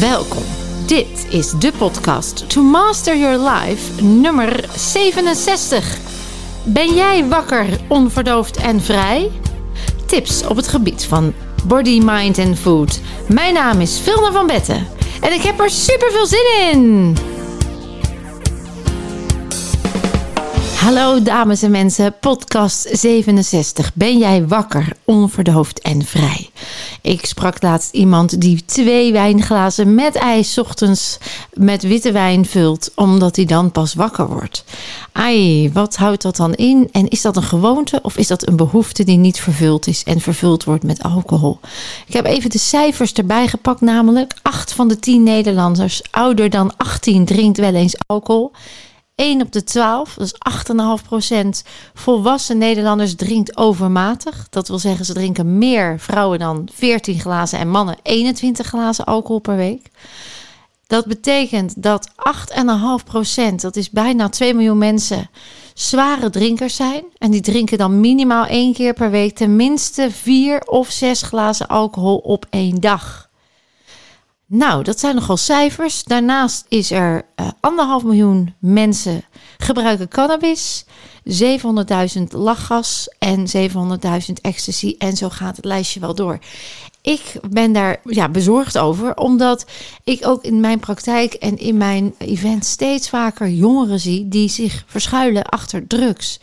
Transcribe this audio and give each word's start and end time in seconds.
Welkom. 0.00 0.42
Dit 0.86 1.26
is 1.30 1.50
de 1.50 1.72
podcast 1.78 2.50
To 2.50 2.62
Master 2.62 3.18
Your 3.18 3.50
Life 3.50 4.02
nummer 4.02 4.64
67. 4.76 5.98
Ben 6.64 6.94
jij 6.94 7.24
wakker, 7.28 7.66
onverdoofd 7.88 8.56
en 8.56 8.80
vrij? 8.80 9.30
Tips 10.06 10.46
op 10.46 10.56
het 10.56 10.68
gebied 10.68 11.04
van 11.04 11.32
body, 11.64 12.00
mind 12.04 12.38
en 12.38 12.56
food. 12.56 13.00
Mijn 13.28 13.54
naam 13.54 13.80
is 13.80 14.00
Vilna 14.00 14.32
van 14.32 14.46
Betten 14.46 14.86
en 15.20 15.32
ik 15.32 15.42
heb 15.42 15.60
er 15.60 15.70
super 15.70 16.10
veel 16.10 16.26
zin 16.26 16.70
in. 16.72 17.16
Hallo 20.78 21.22
dames 21.22 21.62
en 21.62 21.70
mensen, 21.70 22.14
podcast 22.20 22.88
67. 22.92 23.94
Ben 23.94 24.18
jij 24.18 24.46
wakker, 24.46 24.92
onverdoofd 25.04 25.80
en 25.80 26.04
vrij? 26.04 26.50
Ik 27.02 27.24
sprak 27.26 27.62
laatst 27.62 27.92
iemand 27.92 28.40
die 28.40 28.64
twee 28.64 29.12
wijnglazen 29.12 29.94
met 29.94 30.14
ijs 30.14 30.58
ochtends 30.58 31.18
met 31.52 31.82
witte 31.82 32.12
wijn 32.12 32.46
vult, 32.46 32.90
omdat 32.94 33.36
hij 33.36 33.44
dan 33.44 33.72
pas 33.72 33.94
wakker 33.94 34.28
wordt. 34.28 34.64
Ai, 35.12 35.70
wat 35.72 35.96
houdt 35.96 36.22
dat 36.22 36.36
dan 36.36 36.54
in? 36.54 36.88
En 36.92 37.08
is 37.08 37.22
dat 37.22 37.36
een 37.36 37.42
gewoonte 37.42 37.98
of 38.02 38.16
is 38.16 38.26
dat 38.26 38.48
een 38.48 38.56
behoefte 38.56 39.04
die 39.04 39.18
niet 39.18 39.40
vervuld 39.40 39.86
is 39.86 40.02
en 40.04 40.20
vervuld 40.20 40.64
wordt 40.64 40.84
met 40.84 41.02
alcohol? 41.02 41.60
Ik 42.06 42.12
heb 42.12 42.24
even 42.24 42.50
de 42.50 42.58
cijfers 42.58 43.12
erbij 43.12 43.48
gepakt, 43.48 43.80
namelijk 43.80 44.34
8 44.42 44.72
van 44.72 44.88
de 44.88 44.98
10 44.98 45.22
Nederlanders 45.22 46.02
ouder 46.10 46.50
dan 46.50 46.72
18 46.76 47.24
drinkt 47.24 47.58
wel 47.58 47.74
eens 47.74 47.96
alcohol. 48.06 48.52
1 49.18 49.42
op 49.42 49.52
de 49.52 49.64
12, 49.64 50.14
dus 50.14 50.34
8,5% 50.34 51.48
volwassen 51.94 52.58
Nederlanders 52.58 53.14
drinkt 53.14 53.56
overmatig. 53.56 54.46
Dat 54.50 54.68
wil 54.68 54.78
zeggen, 54.78 55.04
ze 55.04 55.12
drinken 55.12 55.58
meer 55.58 56.00
vrouwen 56.00 56.38
dan 56.38 56.68
14 56.72 57.20
glazen 57.20 57.58
en 57.58 57.70
mannen 57.70 57.96
21 58.02 58.66
glazen 58.66 59.04
alcohol 59.04 59.38
per 59.38 59.56
week. 59.56 59.90
Dat 60.86 61.06
betekent 61.06 61.82
dat 61.82 62.10
8,5%, 63.50 63.54
dat 63.54 63.76
is 63.76 63.90
bijna 63.90 64.28
2 64.28 64.54
miljoen 64.54 64.78
mensen, 64.78 65.30
zware 65.74 66.30
drinkers 66.30 66.76
zijn. 66.76 67.04
En 67.18 67.30
die 67.30 67.40
drinken 67.40 67.78
dan 67.78 68.00
minimaal 68.00 68.46
één 68.46 68.72
keer 68.72 68.94
per 68.94 69.10
week 69.10 69.36
tenminste 69.36 70.10
4 70.10 70.60
of 70.60 70.90
6 70.90 71.22
glazen 71.22 71.66
alcohol 71.66 72.16
op 72.16 72.46
één 72.50 72.80
dag. 72.80 73.27
Nou, 74.50 74.82
dat 74.82 75.00
zijn 75.00 75.14
nogal 75.14 75.36
cijfers. 75.36 76.04
Daarnaast 76.04 76.64
is 76.68 76.90
er 76.90 77.24
uh, 77.36 77.48
anderhalf 77.60 78.02
miljoen 78.02 78.54
mensen 78.58 79.24
gebruiken 79.58 80.08
cannabis, 80.08 80.84
700.000 82.18 82.22
lachgas 82.28 83.08
en 83.18 83.46
700.000 83.56 84.32
ecstasy. 84.42 84.94
En 84.98 85.16
zo 85.16 85.28
gaat 85.28 85.56
het 85.56 85.64
lijstje 85.64 86.00
wel 86.00 86.14
door. 86.14 86.38
Ik 87.02 87.32
ben 87.50 87.72
daar 87.72 88.00
ja, 88.04 88.28
bezorgd 88.28 88.78
over, 88.78 89.16
omdat 89.16 89.66
ik 90.04 90.26
ook 90.26 90.42
in 90.42 90.60
mijn 90.60 90.78
praktijk 90.78 91.32
en 91.34 91.58
in 91.58 91.76
mijn 91.76 92.14
event 92.18 92.64
steeds 92.64 93.08
vaker 93.08 93.48
jongeren 93.48 94.00
zie 94.00 94.28
die 94.28 94.48
zich 94.48 94.84
verschuilen 94.86 95.44
achter 95.44 95.86
drugs. 95.86 96.40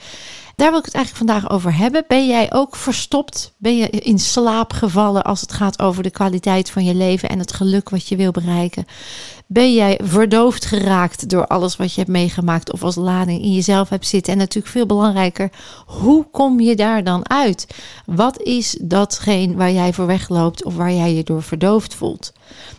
Daar 0.56 0.70
wil 0.70 0.80
ik 0.80 0.86
het 0.86 0.94
eigenlijk 0.94 1.26
vandaag 1.26 1.50
over 1.50 1.76
hebben. 1.76 2.04
Ben 2.08 2.28
jij 2.28 2.54
ook 2.54 2.76
verstopt? 2.76 3.54
Ben 3.58 3.78
je 3.78 3.90
in 3.90 4.20
slaap 4.20 4.74
gevallen 4.74 5.24
als 5.24 5.42
het 5.42 5.54
gaat 5.54 5.82
over 5.82 6.04
de 6.04 6.12
kwaliteit 6.12 6.70
van 6.70 6.86
je 6.86 6.96
leven 6.96 7.30
en 7.30 7.40
het 7.40 7.54
geluk 7.54 7.90
wat 7.90 8.08
je 8.08 8.16
wil 8.16 8.32
bereiken? 8.32 8.86
Ben 9.48 9.74
jij 9.74 10.00
verdoofd 10.04 10.66
geraakt 10.66 11.30
door 11.30 11.48
alles 11.48 11.76
wat 11.76 11.94
je 11.94 12.00
hebt 12.00 12.12
meegemaakt 12.12 12.72
of 12.72 12.84
als 12.84 12.96
lading 12.96 13.42
in 13.42 13.54
jezelf 13.54 13.90
hebt 13.90 14.08
zitten? 14.08 14.34
En 14.34 14.40
natuurlijk 14.40 14.74
veel 14.74 14.86
belangrijker, 14.86 15.50
hoe 15.86 16.26
kom 16.32 16.60
je 16.60 16.76
daar 16.76 17.04
dan 17.04 17.30
uit? 17.30 17.68
Wat 18.06 18.42
is 18.42 18.78
datgene 18.82 19.56
waar 19.56 19.72
jij 19.72 19.94
voor 19.94 20.06
wegloopt 20.06 20.64
of 20.64 20.76
waar 20.76 20.94
jij 20.94 21.14
je 21.14 21.24
door 21.24 21.44
verdoofd 21.44 21.96
voelt? 21.96 22.34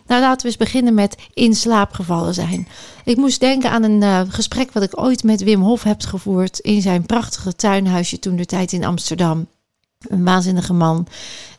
Nou, 0.07 0.21
laten 0.21 0.41
we 0.41 0.47
eens 0.47 0.57
beginnen 0.57 0.93
met 0.93 1.15
in 1.33 1.55
slaap 1.55 1.93
gevallen 1.93 2.33
zijn. 2.33 2.67
Ik 3.03 3.17
moest 3.17 3.39
denken 3.39 3.71
aan 3.71 3.83
een 3.83 4.01
uh, 4.01 4.21
gesprek 4.27 4.71
wat 4.71 4.83
ik 4.83 5.01
ooit 5.01 5.23
met 5.23 5.43
Wim 5.43 5.61
Hof 5.61 5.83
heb 5.83 6.01
gevoerd 6.01 6.59
in 6.59 6.81
zijn 6.81 7.05
prachtige 7.05 7.55
tuinhuisje 7.55 8.19
toen 8.19 8.35
de 8.35 8.45
tijd 8.45 8.71
in 8.71 8.85
Amsterdam. 8.85 9.47
Een 10.07 10.23
waanzinnige 10.23 10.73
man 10.73 11.07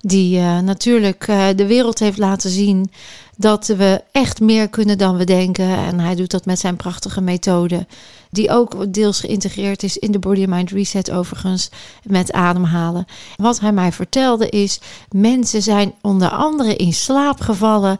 die 0.00 0.38
uh, 0.38 0.58
natuurlijk 0.58 1.28
uh, 1.28 1.46
de 1.56 1.66
wereld 1.66 1.98
heeft 1.98 2.18
laten 2.18 2.50
zien 2.50 2.90
dat 3.36 3.66
we 3.66 4.02
echt 4.12 4.40
meer 4.40 4.68
kunnen 4.68 4.98
dan 4.98 5.16
we 5.16 5.24
denken. 5.24 5.76
En 5.76 6.00
hij 6.00 6.14
doet 6.14 6.30
dat 6.30 6.46
met 6.46 6.58
zijn 6.58 6.76
prachtige 6.76 7.20
methode, 7.20 7.86
die 8.30 8.50
ook 8.50 8.92
deels 8.92 9.20
geïntegreerd 9.20 9.82
is 9.82 9.98
in 9.98 10.12
de 10.12 10.18
Body 10.18 10.44
Mind 10.48 10.70
Reset 10.70 11.10
overigens, 11.10 11.70
met 12.02 12.32
ademhalen. 12.32 13.06
Wat 13.36 13.60
hij 13.60 13.72
mij 13.72 13.92
vertelde 13.92 14.48
is, 14.48 14.80
mensen 15.10 15.62
zijn 15.62 15.94
onder 16.02 16.28
andere 16.28 16.76
in 16.76 16.92
slaap 16.92 17.40
gevallen. 17.40 17.98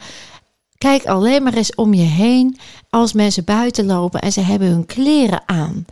Kijk 0.78 1.04
alleen 1.04 1.42
maar 1.42 1.54
eens 1.54 1.74
om 1.74 1.94
je 1.94 2.02
heen 2.02 2.58
als 2.90 3.12
mensen 3.12 3.44
buiten 3.44 3.86
lopen 3.86 4.20
en 4.20 4.32
ze 4.32 4.40
hebben 4.40 4.68
hun 4.68 4.86
kleren 4.86 5.42
aan. 5.46 5.84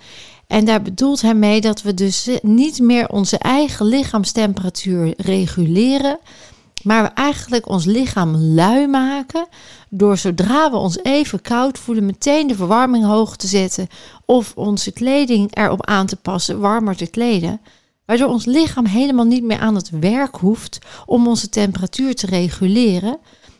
En 0.47 0.65
daar 0.65 0.83
bedoelt 0.83 1.23
hij 1.23 1.35
mee 1.35 1.61
dat 1.61 1.83
we 1.83 1.95
dus 1.95 2.29
niet 2.43 2.81
meer 2.81 3.09
onze 3.09 3.39
eigen 3.39 3.87
lichaamstemperatuur 3.87 5.15
reguleren, 5.17 6.19
maar 6.83 7.03
we 7.03 7.09
eigenlijk 7.09 7.69
ons 7.69 7.85
lichaam 7.85 8.37
lui 8.37 8.87
maken 8.87 9.47
door 9.89 10.17
zodra 10.17 10.71
we 10.71 10.77
ons 10.77 10.99
even 11.03 11.43
koud 11.43 11.79
voelen 11.79 12.07
meteen 12.07 12.47
de 12.47 12.55
verwarming 12.55 13.05
hoog 13.05 13.37
te 13.37 13.47
zetten 13.47 13.89
of 14.25 14.53
onze 14.55 14.93
kleding 14.93 15.57
erop 15.57 15.87
aan 15.87 16.07
te 16.07 16.17
passen, 16.17 16.61
warmer 16.61 16.97
te 16.97 17.07
kleden. 17.07 17.61
Waardoor 18.05 18.29
ons 18.29 18.45
lichaam 18.45 18.87
helemaal 18.87 19.25
niet 19.25 19.45
meer 19.45 19.59
aan 19.59 19.75
het 19.75 19.91
werk 19.91 20.37
hoeft 20.37 20.79
om 21.07 21.29
onze 21.29 21.49
temperatuur 21.49 22.15
te 22.15 22.27
reguleren. 22.27 23.19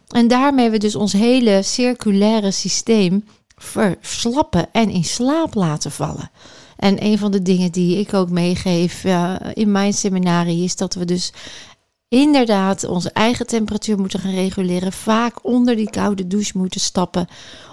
En 0.09 0.29
daarmee 0.29 0.71
we 0.71 0.79
dus 0.79 0.97
ons 0.97 1.13
hele 1.13 1.63
circulaire 1.63 2.51
systeem 2.51 3.25
verslappen 3.57 4.73
en 4.73 4.91
in 4.91 5.05
slaap 5.05 5.55
laten 5.55 5.91
vallen. 5.91 6.31
En 6.77 7.05
een 7.05 7.19
van 7.19 7.31
de 7.31 7.43
dingen 7.43 7.73
die 7.73 7.99
ik 7.99 8.15
ook 8.15 8.31
meegeef 8.31 9.05
uh, 9.05 9.37
in 9.55 9.73
mijn 9.73 9.93
seminarie 9.93 10.65
is 10.65 10.77
dat 10.77 10.95
we 10.95 11.05
dus 11.05 11.33
inderdaad 12.09 12.85
onze 12.85 13.11
eigen 13.11 13.47
temperatuur 13.47 13.99
moeten 13.99 14.21
gaan 14.21 14.35
reguleren. 14.35 14.93
Vaak 14.93 15.45
onder 15.45 15.77
die 15.77 15.91
koude 15.91 16.27
douche 16.27 16.59
moeten 16.59 16.81
stappen. 16.81 17.27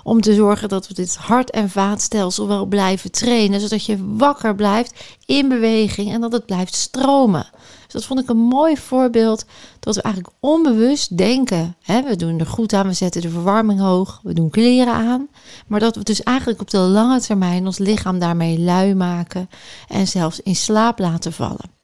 Om 0.04 0.22
te 0.22 0.34
zorgen 0.34 0.70
dat 0.70 0.88
we 0.88 0.94
dit 0.94 1.16
hart- 1.16 1.52
en 1.52 1.70
vaatstelsel 1.70 2.48
wel 2.48 2.66
blijven 2.66 3.12
trainen. 3.12 3.60
Zodat 3.60 3.86
je 3.86 4.16
wakker 4.16 4.56
blijft 4.56 5.04
in 5.26 5.48
beweging 5.48 6.12
en 6.12 6.22
dat 6.22 6.32
het 6.32 6.46
blijft 6.46 6.76
stromen. 6.76 7.46
Dus 7.84 7.94
dat 7.94 8.06
vond 8.06 8.20
ik 8.20 8.30
een 8.30 8.38
mooi 8.38 8.78
voorbeeld. 8.78 9.46
Dat 9.80 9.96
we 9.96 10.02
eigenlijk 10.02 10.36
onbewust 10.40 11.18
denken. 11.18 11.76
Hè, 11.82 12.04
we 12.04 12.16
doen 12.16 12.40
er 12.40 12.46
goed 12.46 12.74
aan, 12.74 12.88
we 12.88 12.94
zetten 12.94 13.22
de 13.22 13.30
verwarming 13.30 13.80
hoog, 13.80 14.20
we 14.24 14.34
doen 14.34 14.50
kleren 14.50 14.94
aan. 14.94 15.28
Maar 15.68 15.80
dat 15.80 15.96
we 15.96 16.04
dus 16.04 16.24
eigenlijk 16.24 16.62
op 16.62 16.70
de 16.70 16.78
lange 16.78 17.22
termijn 17.22 17.66
ons 17.66 17.78
lichaam 17.78 18.20
daarmee 18.20 18.60
lui 18.60 18.96
maken. 18.96 19.50
En 19.88 20.08
zelfs 20.08 20.40
in 20.40 20.56
slaap 20.56 21.00
laten 21.00 21.34
vallen. 21.34 21.83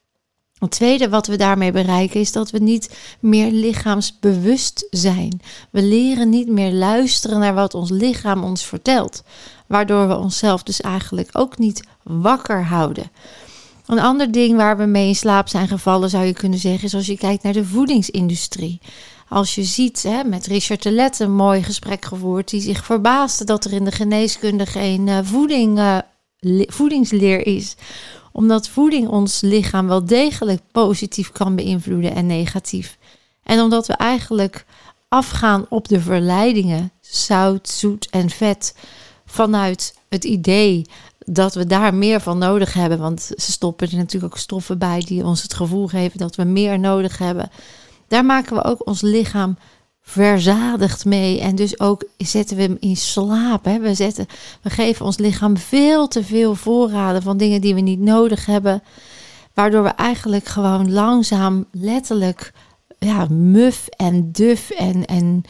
Het 0.60 0.70
tweede 0.70 1.08
wat 1.08 1.26
we 1.26 1.36
daarmee 1.36 1.72
bereiken 1.72 2.20
is 2.20 2.32
dat 2.32 2.50
we 2.50 2.58
niet 2.58 2.90
meer 3.20 3.50
lichaamsbewust 3.50 4.86
zijn. 4.90 5.40
We 5.70 5.82
leren 5.82 6.28
niet 6.28 6.48
meer 6.48 6.72
luisteren 6.72 7.38
naar 7.38 7.54
wat 7.54 7.74
ons 7.74 7.90
lichaam 7.90 8.44
ons 8.44 8.64
vertelt, 8.64 9.22
waardoor 9.66 10.08
we 10.08 10.16
onszelf 10.16 10.62
dus 10.62 10.80
eigenlijk 10.80 11.28
ook 11.32 11.58
niet 11.58 11.84
wakker 12.02 12.64
houden. 12.64 13.10
Een 13.86 14.00
ander 14.00 14.32
ding 14.32 14.56
waar 14.56 14.76
we 14.76 14.84
mee 14.84 15.08
in 15.08 15.16
slaap 15.16 15.48
zijn 15.48 15.68
gevallen, 15.68 16.10
zou 16.10 16.24
je 16.24 16.32
kunnen 16.32 16.58
zeggen, 16.58 16.84
is 16.84 16.94
als 16.94 17.06
je 17.06 17.16
kijkt 17.16 17.42
naar 17.42 17.52
de 17.52 17.64
voedingsindustrie. 17.64 18.80
Als 19.28 19.54
je 19.54 19.64
ziet, 19.64 20.02
hè, 20.02 20.24
met 20.24 20.46
Richard 20.46 20.82
de 20.82 20.90
Let 20.90 21.20
een 21.20 21.34
mooi 21.34 21.62
gesprek 21.62 22.04
gevoerd, 22.04 22.50
die 22.50 22.60
zich 22.60 22.84
verbaasde 22.84 23.44
dat 23.44 23.64
er 23.64 23.72
in 23.72 23.84
de 23.84 23.92
geneeskunde 23.92 24.66
geen 24.66 25.06
uh, 25.06 25.18
voeding, 25.22 25.78
uh, 25.78 25.98
voedingsleer 26.68 27.46
is 27.46 27.76
omdat 28.40 28.68
voeding 28.68 29.08
ons 29.08 29.40
lichaam 29.40 29.86
wel 29.86 30.04
degelijk 30.04 30.60
positief 30.72 31.32
kan 31.32 31.56
beïnvloeden 31.56 32.14
en 32.14 32.26
negatief. 32.26 32.98
En 33.42 33.60
omdat 33.60 33.86
we 33.86 33.92
eigenlijk 33.92 34.64
afgaan 35.08 35.66
op 35.68 35.88
de 35.88 36.00
verleidingen, 36.00 36.92
zout, 37.00 37.68
zoet 37.68 38.08
en 38.10 38.30
vet, 38.30 38.74
vanuit 39.26 39.94
het 40.08 40.24
idee 40.24 40.86
dat 41.18 41.54
we 41.54 41.66
daar 41.66 41.94
meer 41.94 42.20
van 42.20 42.38
nodig 42.38 42.72
hebben. 42.72 42.98
Want 42.98 43.20
ze 43.20 43.52
stoppen 43.52 43.90
er 43.90 43.96
natuurlijk 43.96 44.32
ook 44.34 44.40
stoffen 44.40 44.78
bij 44.78 45.00
die 45.06 45.24
ons 45.24 45.42
het 45.42 45.54
gevoel 45.54 45.86
geven 45.86 46.18
dat 46.18 46.36
we 46.36 46.44
meer 46.44 46.78
nodig 46.78 47.18
hebben. 47.18 47.50
Daar 48.08 48.24
maken 48.24 48.56
we 48.56 48.64
ook 48.64 48.86
ons 48.86 49.00
lichaam 49.00 49.58
verzadigd 50.10 51.04
mee. 51.04 51.40
En 51.40 51.54
dus 51.54 51.80
ook 51.80 52.04
zetten 52.16 52.56
we 52.56 52.62
hem 52.62 52.76
in 52.80 52.96
slaap. 52.96 53.64
Hè. 53.64 53.78
We, 53.78 53.94
zetten, 53.94 54.26
we 54.62 54.70
geven 54.70 55.06
ons 55.06 55.18
lichaam 55.18 55.56
veel 55.56 56.08
te 56.08 56.24
veel 56.24 56.54
voorraden 56.54 57.22
van 57.22 57.36
dingen 57.36 57.60
die 57.60 57.74
we 57.74 57.80
niet 57.80 58.00
nodig 58.00 58.46
hebben. 58.46 58.82
Waardoor 59.54 59.82
we 59.82 59.88
eigenlijk 59.88 60.46
gewoon 60.46 60.92
langzaam, 60.92 61.66
letterlijk, 61.72 62.52
ja, 62.98 63.26
muf 63.30 63.86
en 63.86 64.32
duf 64.32 64.70
en, 64.70 65.04
en 65.06 65.44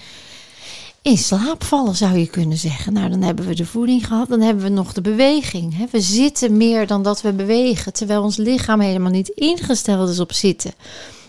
in 1.03 1.19
slaap 1.19 1.65
vallen, 1.65 1.95
zou 1.95 2.19
je 2.19 2.27
kunnen 2.27 2.59
zeggen. 2.59 2.93
Nou, 2.93 3.11
dan 3.11 3.23
hebben 3.23 3.47
we 3.47 3.55
de 3.55 3.67
voeding 3.67 4.07
gehad, 4.07 4.29
dan 4.29 4.41
hebben 4.41 4.65
we 4.65 4.71
nog 4.71 4.93
de 4.93 5.01
beweging. 5.01 5.77
Hè. 5.77 5.85
We 5.91 6.01
zitten 6.01 6.57
meer 6.57 6.87
dan 6.87 7.03
dat 7.03 7.23
we 7.23 7.33
bewegen, 7.33 7.93
terwijl 7.93 8.23
ons 8.23 8.37
lichaam 8.37 8.81
helemaal 8.81 9.11
niet 9.11 9.29
ingesteld 9.29 10.09
is 10.09 10.21
op 10.21 10.33
zitten. 10.33 10.73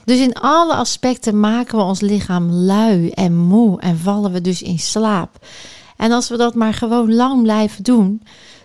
Dus 0.06 0.20
in 0.20 0.34
alle 0.34 0.74
aspecten 0.74 1.40
maken 1.40 1.78
we 1.78 1.84
ons 1.84 2.02
lichaam 2.02 2.52
lui 2.52 3.10
en 3.10 3.38
moe 3.38 3.80
en 3.80 3.98
vallen 3.98 4.32
we 4.32 4.42
dus 4.42 4.62
in 4.62 4.80
slaap. 4.80 5.46
En 5.98 6.12
als 6.12 6.30
we 6.30 6.38
dat 6.38 6.56
maar 6.56 6.74
gewoon 6.74 7.14
lang 7.14 7.42
blijven 7.42 7.84
doen, 7.84 8.22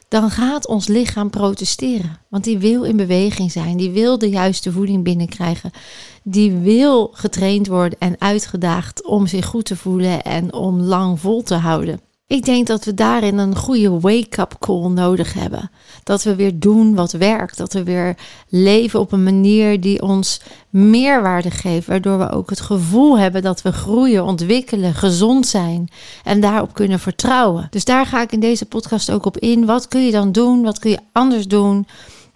dan 0.08 0.30
gaat 0.30 0.66
ons 0.66 0.86
lichaam 0.86 1.30
protesteren. 1.30 2.18
Want 2.28 2.44
die 2.44 2.58
wil 2.58 2.82
in 2.82 2.96
beweging 2.96 3.52
zijn, 3.52 3.76
die 3.76 3.90
wil 3.90 4.18
de 4.18 4.28
juiste 4.28 4.72
voeding 4.72 5.04
binnenkrijgen, 5.04 5.70
die 6.22 6.52
wil 6.52 7.10
getraind 7.12 7.66
worden 7.66 7.98
en 7.98 8.16
uitgedaagd 8.18 9.04
om 9.04 9.26
zich 9.26 9.46
goed 9.46 9.64
te 9.64 9.76
voelen 9.76 10.22
en 10.22 10.52
om 10.52 10.80
lang 10.80 11.20
vol 11.20 11.42
te 11.42 11.54
houden. 11.54 12.00
Ik 12.28 12.44
denk 12.44 12.66
dat 12.66 12.84
we 12.84 12.94
daarin 12.94 13.38
een 13.38 13.56
goede 13.56 14.00
wake-up 14.00 14.56
call 14.58 14.88
nodig 14.88 15.32
hebben. 15.32 15.70
Dat 16.02 16.22
we 16.22 16.34
weer 16.34 16.58
doen 16.58 16.94
wat 16.94 17.12
werkt. 17.12 17.56
Dat 17.56 17.72
we 17.72 17.82
weer 17.82 18.16
leven 18.48 19.00
op 19.00 19.12
een 19.12 19.22
manier 19.22 19.80
die 19.80 20.02
ons 20.02 20.40
meerwaarde 20.70 21.50
geeft. 21.50 21.86
Waardoor 21.86 22.18
we 22.18 22.30
ook 22.30 22.50
het 22.50 22.60
gevoel 22.60 23.18
hebben 23.18 23.42
dat 23.42 23.62
we 23.62 23.72
groeien, 23.72 24.24
ontwikkelen, 24.24 24.94
gezond 24.94 25.46
zijn. 25.46 25.88
En 26.24 26.40
daarop 26.40 26.74
kunnen 26.74 27.00
vertrouwen. 27.00 27.66
Dus 27.70 27.84
daar 27.84 28.06
ga 28.06 28.22
ik 28.22 28.32
in 28.32 28.40
deze 28.40 28.66
podcast 28.66 29.10
ook 29.10 29.24
op 29.24 29.38
in. 29.38 29.66
Wat 29.66 29.88
kun 29.88 30.04
je 30.04 30.12
dan 30.12 30.32
doen? 30.32 30.62
Wat 30.62 30.78
kun 30.78 30.90
je 30.90 31.00
anders 31.12 31.48
doen 31.48 31.86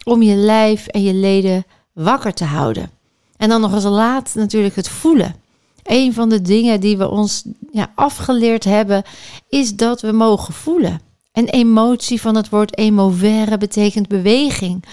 om 0.05 0.23
je 0.23 0.35
lijf 0.35 0.87
en 0.87 1.03
je 1.03 1.15
leden 1.15 1.65
wakker 1.93 2.35
te 2.35 2.45
houden? 2.45 2.91
En 3.37 3.49
dan 3.49 3.61
nog 3.61 3.73
als 3.73 3.85
laat 3.85 4.35
natuurlijk 4.35 4.77
het 4.77 4.89
voelen. 4.89 5.35
Een 5.83 6.13
van 6.13 6.29
de 6.29 6.43
dingen 6.43 6.81
die 6.81 6.97
we 6.97 7.09
ons 7.09 7.45
ja, 7.73 7.93
afgeleerd 7.95 8.65
hebben, 8.65 9.03
is 9.49 9.77
dat 9.77 10.01
we 10.01 10.13
mogen 10.13 10.55
voelen. 10.55 11.01
En 11.33 11.49
emotie 11.49 12.21
van 12.21 12.35
het 12.35 12.49
woord 12.49 12.79
emovere 12.79 13.59
betekent 13.59 14.09
beweging. 14.09 14.85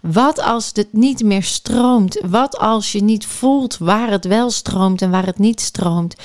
Wat 0.00 0.40
als 0.40 0.70
het 0.72 0.92
niet 0.92 1.22
meer 1.22 1.42
stroomt? 1.42 2.20
Wat 2.26 2.58
als 2.58 2.92
je 2.92 3.02
niet 3.02 3.26
voelt 3.26 3.78
waar 3.78 4.10
het 4.10 4.24
wel 4.24 4.50
stroomt 4.50 5.02
en 5.02 5.10
waar 5.10 5.26
het 5.26 5.38
niet 5.38 5.60
stroomt? 5.60 6.16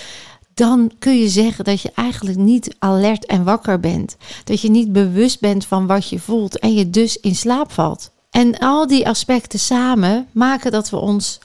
Dan 0.54 0.92
kun 1.00 1.18
je 1.18 1.30
zeggen 1.30 1.63
dat 1.63 1.81
je 1.81 1.92
eigenlijk 1.95 2.38
niet 2.38 2.75
alert 2.80 3.25
en 3.25 3.44
wakker 3.44 3.80
bent. 3.80 4.18
Dat 4.44 4.62
je 4.62 4.69
niet 4.69 4.92
bewust 4.92 5.39
bent 5.39 5.66
van 5.66 5.88
wat 5.88 6.10
je 6.10 6.19
voelt 6.19 6.60
en 6.60 6.74
je 6.74 6.89
dus 6.89 7.18
in 7.18 7.36
slaap 7.36 7.71
valt. 7.71 8.12
En 8.30 8.57
al 8.57 8.88
die 8.88 9.07
aspecten 9.07 9.60
samen 9.60 10.27
maken 10.31 10.71
dat 10.71 10.89
we 10.89 10.98
ons 10.98 11.39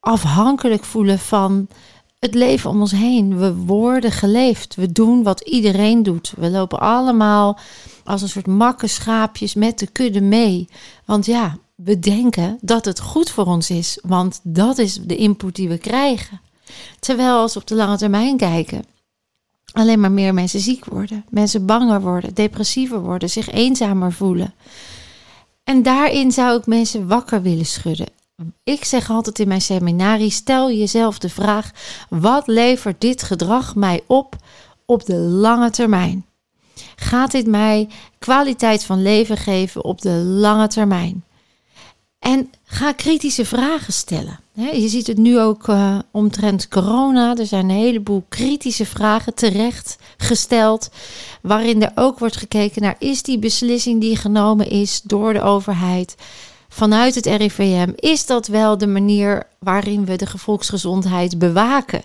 afhankelijk 0.00 0.84
voelen 0.84 1.18
van 1.18 1.68
het 2.20 2.34
leven 2.34 2.70
om 2.70 2.80
ons 2.80 2.90
heen. 2.90 3.38
We 3.38 3.54
worden 3.54 4.12
geleefd. 4.12 4.74
We 4.74 4.92
doen 4.92 5.22
wat 5.22 5.40
iedereen 5.40 6.02
doet. 6.02 6.32
We 6.36 6.50
lopen 6.50 6.80
allemaal 6.80 7.58
als 8.04 8.22
een 8.22 8.28
soort 8.28 8.46
makke 8.46 8.86
schaapjes 8.86 9.54
met 9.54 9.78
de 9.78 9.86
kudde 9.86 10.20
mee. 10.20 10.68
Want 11.04 11.26
ja, 11.26 11.58
we 11.74 11.98
denken 11.98 12.58
dat 12.60 12.84
het 12.84 13.00
goed 13.00 13.30
voor 13.30 13.46
ons 13.46 13.70
is. 13.70 13.98
Want 14.02 14.40
dat 14.42 14.78
is 14.78 14.94
de 14.94 15.16
input 15.16 15.54
die 15.54 15.68
we 15.68 15.78
krijgen. 15.78 16.40
Terwijl 16.98 17.38
als 17.38 17.54
we 17.54 17.60
op 17.60 17.66
de 17.66 17.74
lange 17.74 17.96
termijn 17.96 18.36
kijken, 18.36 18.84
alleen 19.72 20.00
maar 20.00 20.12
meer 20.12 20.34
mensen 20.34 20.60
ziek 20.60 20.84
worden. 20.84 21.24
Mensen 21.28 21.66
banger 21.66 22.00
worden, 22.00 22.34
depressiever 22.34 23.00
worden, 23.00 23.30
zich 23.30 23.50
eenzamer 23.50 24.12
voelen. 24.12 24.54
En 25.64 25.82
daarin 25.82 26.32
zou 26.32 26.58
ik 26.58 26.66
mensen 26.66 27.08
wakker 27.08 27.42
willen 27.42 27.66
schudden. 27.66 28.19
Ik 28.64 28.84
zeg 28.84 29.10
altijd 29.10 29.38
in 29.38 29.48
mijn 29.48 29.60
seminarie: 29.60 30.30
stel 30.30 30.70
jezelf 30.70 31.18
de 31.18 31.28
vraag: 31.28 31.70
wat 32.08 32.46
levert 32.46 33.00
dit 33.00 33.22
gedrag 33.22 33.74
mij 33.74 34.02
op 34.06 34.36
op 34.86 35.06
de 35.06 35.16
lange 35.16 35.70
termijn? 35.70 36.24
Gaat 36.96 37.30
dit 37.30 37.46
mij 37.46 37.88
kwaliteit 38.18 38.84
van 38.84 39.02
leven 39.02 39.36
geven 39.36 39.84
op 39.84 40.00
de 40.00 40.10
lange 40.10 40.68
termijn? 40.68 41.24
En 42.18 42.50
ga 42.64 42.92
kritische 42.92 43.44
vragen 43.44 43.92
stellen. 43.92 44.38
Je 44.52 44.88
ziet 44.88 45.06
het 45.06 45.18
nu 45.18 45.40
ook 45.40 45.68
uh, 45.68 45.98
omtrent 46.10 46.68
corona. 46.68 47.36
Er 47.36 47.46
zijn 47.46 47.68
een 47.68 47.76
heleboel 47.76 48.24
kritische 48.28 48.86
vragen 48.86 49.34
terecht 49.34 49.98
gesteld. 50.16 50.90
Waarin 51.42 51.82
er 51.82 51.92
ook 51.94 52.18
wordt 52.18 52.36
gekeken 52.36 52.82
naar: 52.82 52.96
is 52.98 53.22
die 53.22 53.38
beslissing 53.38 54.00
die 54.00 54.16
genomen 54.16 54.70
is 54.70 55.00
door 55.02 55.32
de 55.32 55.42
overheid 55.42 56.16
vanuit 56.72 57.14
het 57.14 57.26
RIVM, 57.26 57.92
is 57.96 58.26
dat 58.26 58.46
wel 58.46 58.78
de 58.78 58.86
manier 58.86 59.46
waarin 59.58 60.04
we 60.04 60.16
de 60.16 60.26
volksgezondheid 60.26 61.38
bewaken? 61.38 62.02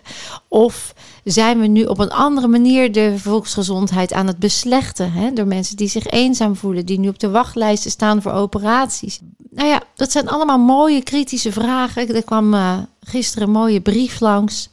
Of 0.48 0.94
zijn 1.24 1.60
we 1.60 1.68
nu 1.68 1.84
op 1.84 2.00
een 2.00 2.12
andere 2.12 2.48
manier 2.48 2.92
de 2.92 3.14
volksgezondheid 3.18 4.14
aan 4.14 4.28
het 4.28 4.40
beslechten? 4.40 5.12
Hè? 5.12 5.34
Door 5.34 5.48
mensen 5.48 5.78
die 5.78 5.88
zich 5.88 6.06
eenzaam 6.06 6.56
voelen, 6.56 6.86
die 6.86 7.00
nu 7.00 7.08
op 7.08 7.20
de 7.20 7.30
wachtlijsten 7.30 7.92
staan 7.92 8.22
voor 8.22 8.32
operaties. 8.32 9.20
Nou 9.52 9.70
ja, 9.70 9.82
dat 9.96 10.12
zijn 10.12 10.30
allemaal 10.30 10.60
mooie 10.60 11.04
kritische 11.04 11.52
vragen. 11.52 12.16
Er 12.16 12.24
kwam 12.24 12.54
uh, 12.54 12.78
gisteren 13.00 13.48
een 13.48 13.54
mooie 13.54 13.82
brief 13.82 14.20
langs 14.20 14.70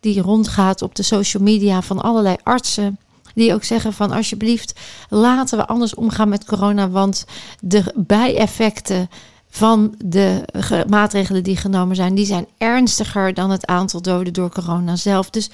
die 0.00 0.20
rondgaat 0.20 0.82
op 0.82 0.94
de 0.94 1.02
social 1.02 1.42
media 1.42 1.82
van 1.82 2.00
allerlei 2.00 2.36
artsen 2.42 2.98
die 3.38 3.54
ook 3.54 3.64
zeggen 3.64 3.92
van 3.92 4.10
alsjeblieft 4.10 4.80
laten 5.08 5.58
we 5.58 5.66
anders 5.66 5.94
omgaan 5.94 6.28
met 6.28 6.44
corona, 6.44 6.88
want 6.88 7.24
de 7.60 7.92
bijeffecten 7.94 9.10
van 9.50 9.94
de 10.04 10.42
maatregelen 10.88 11.42
die 11.42 11.56
genomen 11.56 11.96
zijn, 11.96 12.14
die 12.14 12.26
zijn 12.26 12.46
ernstiger 12.58 13.34
dan 13.34 13.50
het 13.50 13.66
aantal 13.66 14.02
doden 14.02 14.32
door 14.32 14.50
corona 14.50 14.96
zelf. 14.96 15.30
Dus 15.30 15.50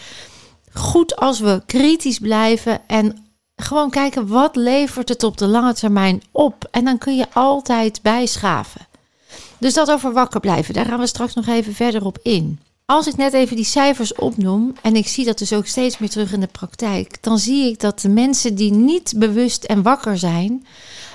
goed 0.73 1.17
als 1.17 1.41
we 1.41 1.63
kritisch 1.67 2.19
blijven 2.19 2.81
en 2.87 3.25
gewoon 3.57 3.91
kijken 3.91 4.27
wat 4.27 4.57
levert 4.57 5.09
het 5.09 5.23
op 5.23 5.37
de 5.37 5.47
lange 5.47 5.75
termijn 5.75 6.23
op. 6.31 6.69
En 6.71 6.85
dan 6.85 6.99
kun 6.99 7.17
je 7.17 7.27
altijd 7.33 8.03
bijschaven. 8.03 8.87
Dus 9.59 9.75
dat 9.75 9.91
over 9.91 10.13
wakker 10.13 10.41
blijven, 10.41 10.75
daar 10.75 10.85
gaan 10.85 10.99
we 10.99 11.07
straks 11.07 11.35
nog 11.35 11.47
even 11.47 11.75
verder 11.75 12.05
op 12.05 12.19
in. 12.23 12.59
Als 12.87 13.07
ik 13.07 13.17
net 13.17 13.33
even 13.33 13.57
die 13.57 13.65
cijfers 13.65 14.15
opnoem 14.15 14.73
en 14.83 14.97
ik 14.97 15.09
zie 15.09 15.25
dat 15.25 15.39
dus 15.39 15.53
ook 15.53 15.67
steeds 15.67 15.99
meer 15.99 16.11
terug 16.11 16.33
in 16.33 16.41
de 16.41 16.47
praktijk, 16.47 17.23
dan 17.23 17.39
zie 17.39 17.71
ik 17.71 17.81
dat 17.81 18.01
de 18.01 18.09
mensen 18.09 18.55
die 18.55 18.73
niet 18.73 19.15
bewust 19.17 19.65
en 19.65 19.83
wakker 19.83 20.19
zijn, 20.19 20.67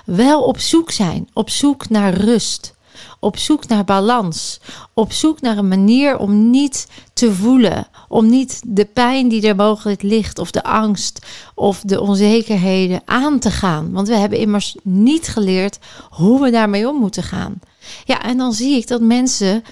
wel 0.06 0.44
op 0.44 0.60
zoek 0.60 0.92
zijn, 0.92 1.30
op 1.34 1.50
zoek 1.50 1.90
naar 1.90 2.14
rust, 2.14 2.74
op 3.20 3.38
zoek 3.38 3.68
naar 3.68 3.84
balans, 3.84 4.60
op 4.94 5.12
zoek 5.12 5.42
naar 5.42 5.58
een 5.58 5.68
manier 5.68 6.18
om 6.18 6.50
niet 6.50 6.88
te 7.14 7.34
voelen, 7.34 7.88
om 8.08 8.30
niet 8.30 8.62
de 8.66 8.86
pijn 8.86 9.28
die 9.28 9.48
er 9.48 9.56
mogelijk 9.56 10.02
ligt, 10.02 10.40
of 10.40 10.52
de 10.52 10.64
angst 10.64 11.26
of 11.56 11.82
de 11.82 12.02
onzekerheden 12.02 13.02
aan 13.06 13.40
te 13.40 13.52
gaan. 13.52 13.92
Want 13.92 14.08
we 14.08 14.16
hebben 14.16 14.40
immers 14.40 14.76
niet 14.84 15.28
geleerd 15.28 15.80
hoe 16.10 16.42
we 16.42 16.52
daarmee 16.52 16.88
om 16.88 16.96
moeten 16.96 17.24
gaan. 17.24 17.60
Ja, 18.06 18.22
en 18.22 18.38
dan 18.38 18.54
zie 18.54 18.78
ik 18.78 18.88
dat 18.88 19.02
mensen 19.02 19.64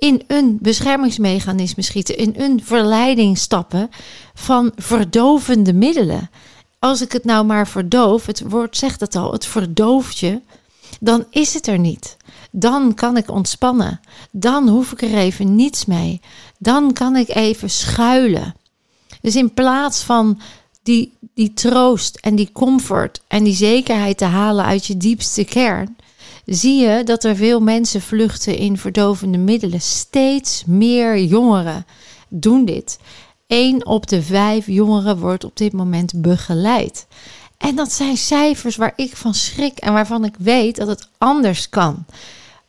in 0.00 0.22
een 0.26 0.58
beschermingsmechanisme 0.60 1.82
schieten, 1.82 2.16
in 2.16 2.34
een 2.36 2.60
verleiding 2.64 3.38
stappen 3.38 3.90
van 4.34 4.72
verdovende 4.76 5.72
middelen. 5.72 6.30
Als 6.78 7.00
ik 7.00 7.12
het 7.12 7.24
nou 7.24 7.46
maar 7.46 7.68
verdoof, 7.68 8.26
het 8.26 8.42
woord 8.48 8.76
zegt 8.76 9.00
het 9.00 9.16
al, 9.16 9.32
het 9.32 9.46
verdooft 9.46 10.18
je, 10.18 10.40
dan 11.00 11.24
is 11.30 11.54
het 11.54 11.66
er 11.66 11.78
niet. 11.78 12.16
Dan 12.50 12.94
kan 12.94 13.16
ik 13.16 13.30
ontspannen. 13.30 14.00
Dan 14.30 14.68
hoef 14.68 14.92
ik 14.92 15.02
er 15.02 15.14
even 15.14 15.54
niets 15.54 15.84
mee. 15.84 16.20
Dan 16.58 16.92
kan 16.92 17.16
ik 17.16 17.28
even 17.28 17.70
schuilen. 17.70 18.54
Dus 19.20 19.36
in 19.36 19.54
plaats 19.54 20.02
van 20.02 20.40
die, 20.82 21.12
die 21.34 21.52
troost 21.52 22.16
en 22.16 22.34
die 22.34 22.52
comfort 22.52 23.22
en 23.28 23.44
die 23.44 23.54
zekerheid 23.54 24.18
te 24.18 24.24
halen 24.24 24.64
uit 24.64 24.86
je 24.86 24.96
diepste 24.96 25.44
kern, 25.44 25.96
zie 26.50 26.80
je 26.80 27.04
dat 27.04 27.24
er 27.24 27.36
veel 27.36 27.60
mensen 27.60 28.00
vluchten 28.00 28.56
in 28.56 28.78
verdovende 28.78 29.38
middelen. 29.38 29.80
Steeds 29.80 30.64
meer 30.66 31.18
jongeren 31.18 31.86
doen 32.28 32.64
dit. 32.64 32.98
Eén 33.46 33.86
op 33.86 34.06
de 34.06 34.22
vijf 34.22 34.66
jongeren 34.66 35.18
wordt 35.18 35.44
op 35.44 35.56
dit 35.56 35.72
moment 35.72 36.12
begeleid. 36.22 37.06
En 37.56 37.76
dat 37.76 37.92
zijn 37.92 38.16
cijfers 38.16 38.76
waar 38.76 38.92
ik 38.96 39.16
van 39.16 39.34
schrik 39.34 39.78
en 39.78 39.92
waarvan 39.92 40.24
ik 40.24 40.34
weet 40.38 40.76
dat 40.76 40.86
het 40.88 41.08
anders 41.18 41.68
kan. 41.68 42.04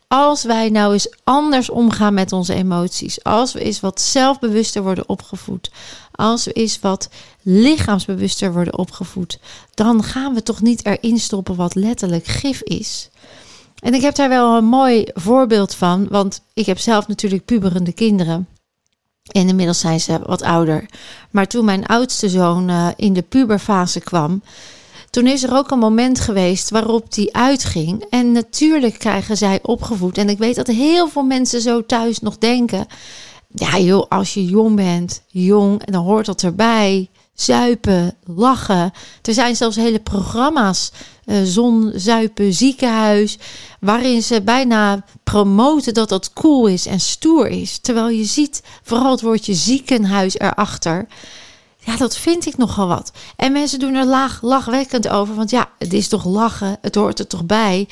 Als 0.07 0.43
wij 0.43 0.69
nou 0.69 0.93
eens 0.93 1.13
anders 1.23 1.69
omgaan 1.69 2.13
met 2.13 2.31
onze 2.31 2.53
emoties, 2.53 3.23
als 3.23 3.53
we 3.53 3.59
eens 3.59 3.79
wat 3.79 4.01
zelfbewuster 4.01 4.83
worden 4.83 5.09
opgevoed, 5.09 5.71
als 6.11 6.45
we 6.45 6.51
eens 6.51 6.79
wat 6.79 7.09
lichaamsbewuster 7.41 8.53
worden 8.53 8.77
opgevoed, 8.77 9.39
dan 9.73 10.03
gaan 10.03 10.33
we 10.33 10.43
toch 10.43 10.61
niet 10.61 10.85
erin 10.85 11.19
stoppen 11.19 11.55
wat 11.55 11.75
letterlijk 11.75 12.25
gif 12.25 12.61
is. 12.61 13.09
En 13.81 13.93
ik 13.93 14.01
heb 14.01 14.15
daar 14.15 14.29
wel 14.29 14.57
een 14.57 14.65
mooi 14.65 15.05
voorbeeld 15.13 15.75
van, 15.75 16.07
want 16.09 16.41
ik 16.53 16.65
heb 16.65 16.79
zelf 16.79 17.07
natuurlijk 17.07 17.45
puberende 17.45 17.93
kinderen. 17.93 18.47
En 19.31 19.47
inmiddels 19.47 19.79
zijn 19.79 20.00
ze 20.00 20.19
wat 20.25 20.41
ouder. 20.41 20.85
Maar 21.31 21.47
toen 21.47 21.65
mijn 21.65 21.85
oudste 21.85 22.29
zoon 22.29 22.69
uh, 22.69 22.88
in 22.95 23.13
de 23.13 23.21
puberfase 23.21 24.00
kwam, 24.00 24.41
toen 25.09 25.27
is 25.27 25.43
er 25.43 25.55
ook 25.55 25.71
een 25.71 25.79
moment 25.79 26.19
geweest 26.19 26.69
waarop 26.69 27.13
die 27.13 27.35
uitging. 27.35 28.05
En 28.09 28.31
natuurlijk 28.31 29.00
krijgen 29.00 29.38
zij 29.38 29.59
opgevoed. 29.61 30.17
En 30.17 30.29
ik 30.29 30.38
weet 30.38 30.55
dat 30.55 30.67
heel 30.67 31.07
veel 31.07 31.23
mensen 31.23 31.61
zo 31.61 31.85
thuis 31.85 32.19
nog 32.19 32.38
denken. 32.38 32.85
Ja 33.47 33.77
joh, 33.77 34.05
als 34.09 34.33
je 34.33 34.45
jong 34.45 34.75
bent, 34.75 35.21
jong, 35.27 35.85
en 35.85 35.91
dan 35.91 36.03
hoort 36.03 36.25
dat 36.25 36.43
erbij. 36.43 37.09
Zuipen, 37.41 38.15
lachen. 38.25 38.91
Er 39.21 39.33
zijn 39.33 39.55
zelfs 39.55 39.75
hele 39.75 40.00
programma's, 40.00 40.91
uh, 41.25 41.38
Zon, 41.43 41.91
Zuipen, 41.95 42.53
Ziekenhuis, 42.53 43.38
waarin 43.79 44.24
ze 44.24 44.41
bijna 44.41 45.03
promoten 45.24 45.93
dat 45.93 46.10
dat 46.10 46.33
cool 46.33 46.67
is 46.67 46.86
en 46.86 47.00
stoer 47.00 47.48
is. 47.48 47.77
Terwijl 47.77 48.10
je 48.10 48.24
ziet 48.24 48.63
vooral 48.83 49.12
het 49.12 49.21
woordje 49.21 49.53
ziekenhuis 49.53 50.39
erachter. 50.39 51.07
Ja, 51.77 51.98
dat 51.98 52.17
vind 52.17 52.45
ik 52.45 52.57
nogal 52.57 52.88
wat. 52.88 53.12
En 53.36 53.51
mensen 53.51 53.79
doen 53.79 53.93
er 53.93 54.05
laag, 54.05 54.41
lachwekkend 54.41 55.07
over, 55.07 55.36
want 55.36 55.50
ja, 55.50 55.69
het 55.77 55.93
is 55.93 56.07
toch 56.07 56.25
lachen, 56.25 56.77
het 56.81 56.95
hoort 56.95 57.19
er 57.19 57.27
toch 57.27 57.45
bij. 57.45 57.88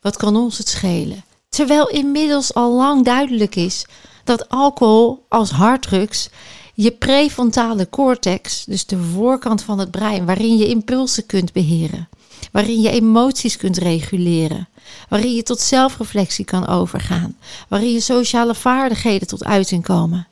Wat 0.00 0.16
kan 0.16 0.36
ons 0.36 0.58
het 0.58 0.68
schelen? 0.68 1.24
Terwijl 1.48 1.88
inmiddels 1.88 2.54
al 2.54 2.72
lang 2.72 3.04
duidelijk 3.04 3.56
is 3.56 3.86
dat 4.24 4.48
alcohol 4.48 5.24
als 5.28 5.50
harddrugs 5.50 6.28
je 6.74 6.90
prefrontale 6.90 7.88
cortex, 7.88 8.64
dus 8.64 8.86
de 8.86 8.98
voorkant 8.98 9.62
van 9.62 9.78
het 9.78 9.90
brein, 9.90 10.26
waarin 10.26 10.56
je 10.56 10.68
impulsen 10.68 11.26
kunt 11.26 11.52
beheren, 11.52 12.08
waarin 12.52 12.80
je 12.80 12.90
emoties 12.90 13.56
kunt 13.56 13.76
reguleren, 13.76 14.68
waarin 15.08 15.34
je 15.34 15.42
tot 15.42 15.60
zelfreflectie 15.60 16.44
kan 16.44 16.66
overgaan, 16.66 17.36
waarin 17.68 17.92
je 17.92 18.00
sociale 18.00 18.54
vaardigheden 18.54 19.28
tot 19.28 19.44
uiting 19.44 19.84
komen. 19.84 20.26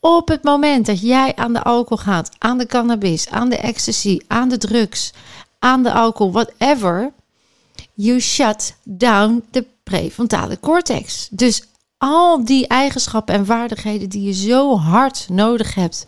Op 0.00 0.28
het 0.28 0.42
moment 0.42 0.86
dat 0.86 1.00
jij 1.00 1.36
aan 1.36 1.52
de 1.52 1.62
alcohol 1.62 2.04
gaat, 2.04 2.30
aan 2.38 2.58
de 2.58 2.66
cannabis, 2.66 3.28
aan 3.28 3.48
de 3.48 3.56
ecstasy, 3.56 4.18
aan 4.26 4.48
de 4.48 4.58
drugs, 4.58 5.12
aan 5.58 5.82
de 5.82 5.92
alcohol, 5.92 6.32
whatever, 6.32 7.12
you 7.94 8.20
shut 8.20 8.74
down 8.84 9.44
the 9.50 9.66
prefrontale 9.82 10.60
cortex. 10.60 11.28
Dus 11.30 11.62
al 12.02 12.44
die 12.44 12.66
eigenschappen 12.66 13.34
en 13.34 13.46
vaardigheden 13.46 14.08
die 14.08 14.22
je 14.22 14.32
zo 14.32 14.76
hard 14.76 15.26
nodig 15.28 15.74
hebt 15.74 16.06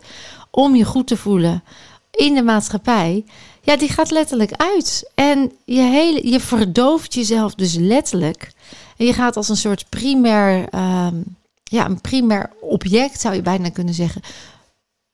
om 0.51 0.75
je 0.75 0.83
goed 0.83 1.07
te 1.07 1.17
voelen 1.17 1.63
in 2.11 2.33
de 2.33 2.43
maatschappij, 2.43 3.25
ja, 3.61 3.77
die 3.77 3.89
gaat 3.89 4.11
letterlijk 4.11 4.51
uit. 4.51 5.11
En 5.13 5.51
je, 5.65 5.81
hele, 5.81 6.27
je 6.27 6.39
verdooft 6.39 7.13
jezelf 7.13 7.55
dus 7.55 7.73
letterlijk. 7.73 8.51
En 8.97 9.05
je 9.05 9.13
gaat 9.13 9.37
als 9.37 9.49
een 9.49 9.57
soort 9.57 9.85
primair, 9.89 10.75
um, 10.75 11.23
ja, 11.63 11.85
een 11.85 12.01
primair 12.01 12.49
object, 12.61 13.21
zou 13.21 13.35
je 13.35 13.41
bijna 13.41 13.69
kunnen 13.69 13.93
zeggen, 13.93 14.21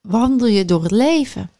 wandel 0.00 0.46
je 0.46 0.64
door 0.64 0.82
het 0.82 0.90
leven. 0.90 1.50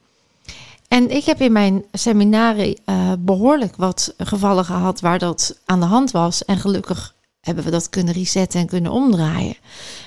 En 0.88 1.10
ik 1.10 1.24
heb 1.24 1.40
in 1.40 1.52
mijn 1.52 1.84
seminarie 1.92 2.78
uh, 2.86 3.12
behoorlijk 3.18 3.76
wat 3.76 4.14
gevallen 4.18 4.64
gehad 4.64 5.00
waar 5.00 5.18
dat 5.18 5.58
aan 5.64 5.80
de 5.80 5.86
hand 5.86 6.10
was. 6.10 6.44
En 6.44 6.58
gelukkig 6.58 7.14
hebben 7.42 7.64
we 7.64 7.70
dat 7.70 7.90
kunnen 7.90 8.14
resetten 8.14 8.60
en 8.60 8.66
kunnen 8.66 8.92
omdraaien. 8.92 9.56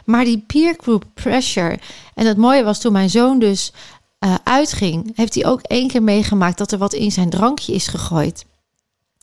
Maar 0.05 0.25
die 0.25 0.43
peer 0.47 0.75
group 0.77 1.05
pressure. 1.13 1.79
En 2.13 2.25
het 2.25 2.37
mooie 2.37 2.63
was 2.63 2.79
toen 2.79 2.91
mijn 2.91 3.09
zoon 3.09 3.39
dus 3.39 3.73
uh, 4.19 4.35
uitging, 4.43 5.11
heeft 5.15 5.33
hij 5.33 5.45
ook 5.45 5.61
één 5.61 5.87
keer 5.87 6.03
meegemaakt 6.03 6.57
dat 6.57 6.71
er 6.71 6.77
wat 6.77 6.93
in 6.93 7.11
zijn 7.11 7.29
drankje 7.29 7.73
is 7.73 7.87
gegooid. 7.87 8.45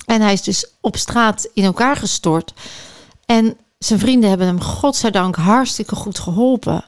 En 0.07 0.21
hij 0.21 0.33
is 0.33 0.43
dus 0.43 0.67
op 0.81 0.97
straat 0.97 1.49
in 1.55 1.65
elkaar 1.65 1.97
gestort. 1.97 2.55
En 3.27 3.57
zijn 3.79 3.99
vrienden 3.99 4.29
hebben 4.29 4.47
hem, 4.47 4.61
godzijdank, 4.61 5.37
hartstikke 5.37 5.95
goed 5.95 6.19
geholpen. 6.19 6.85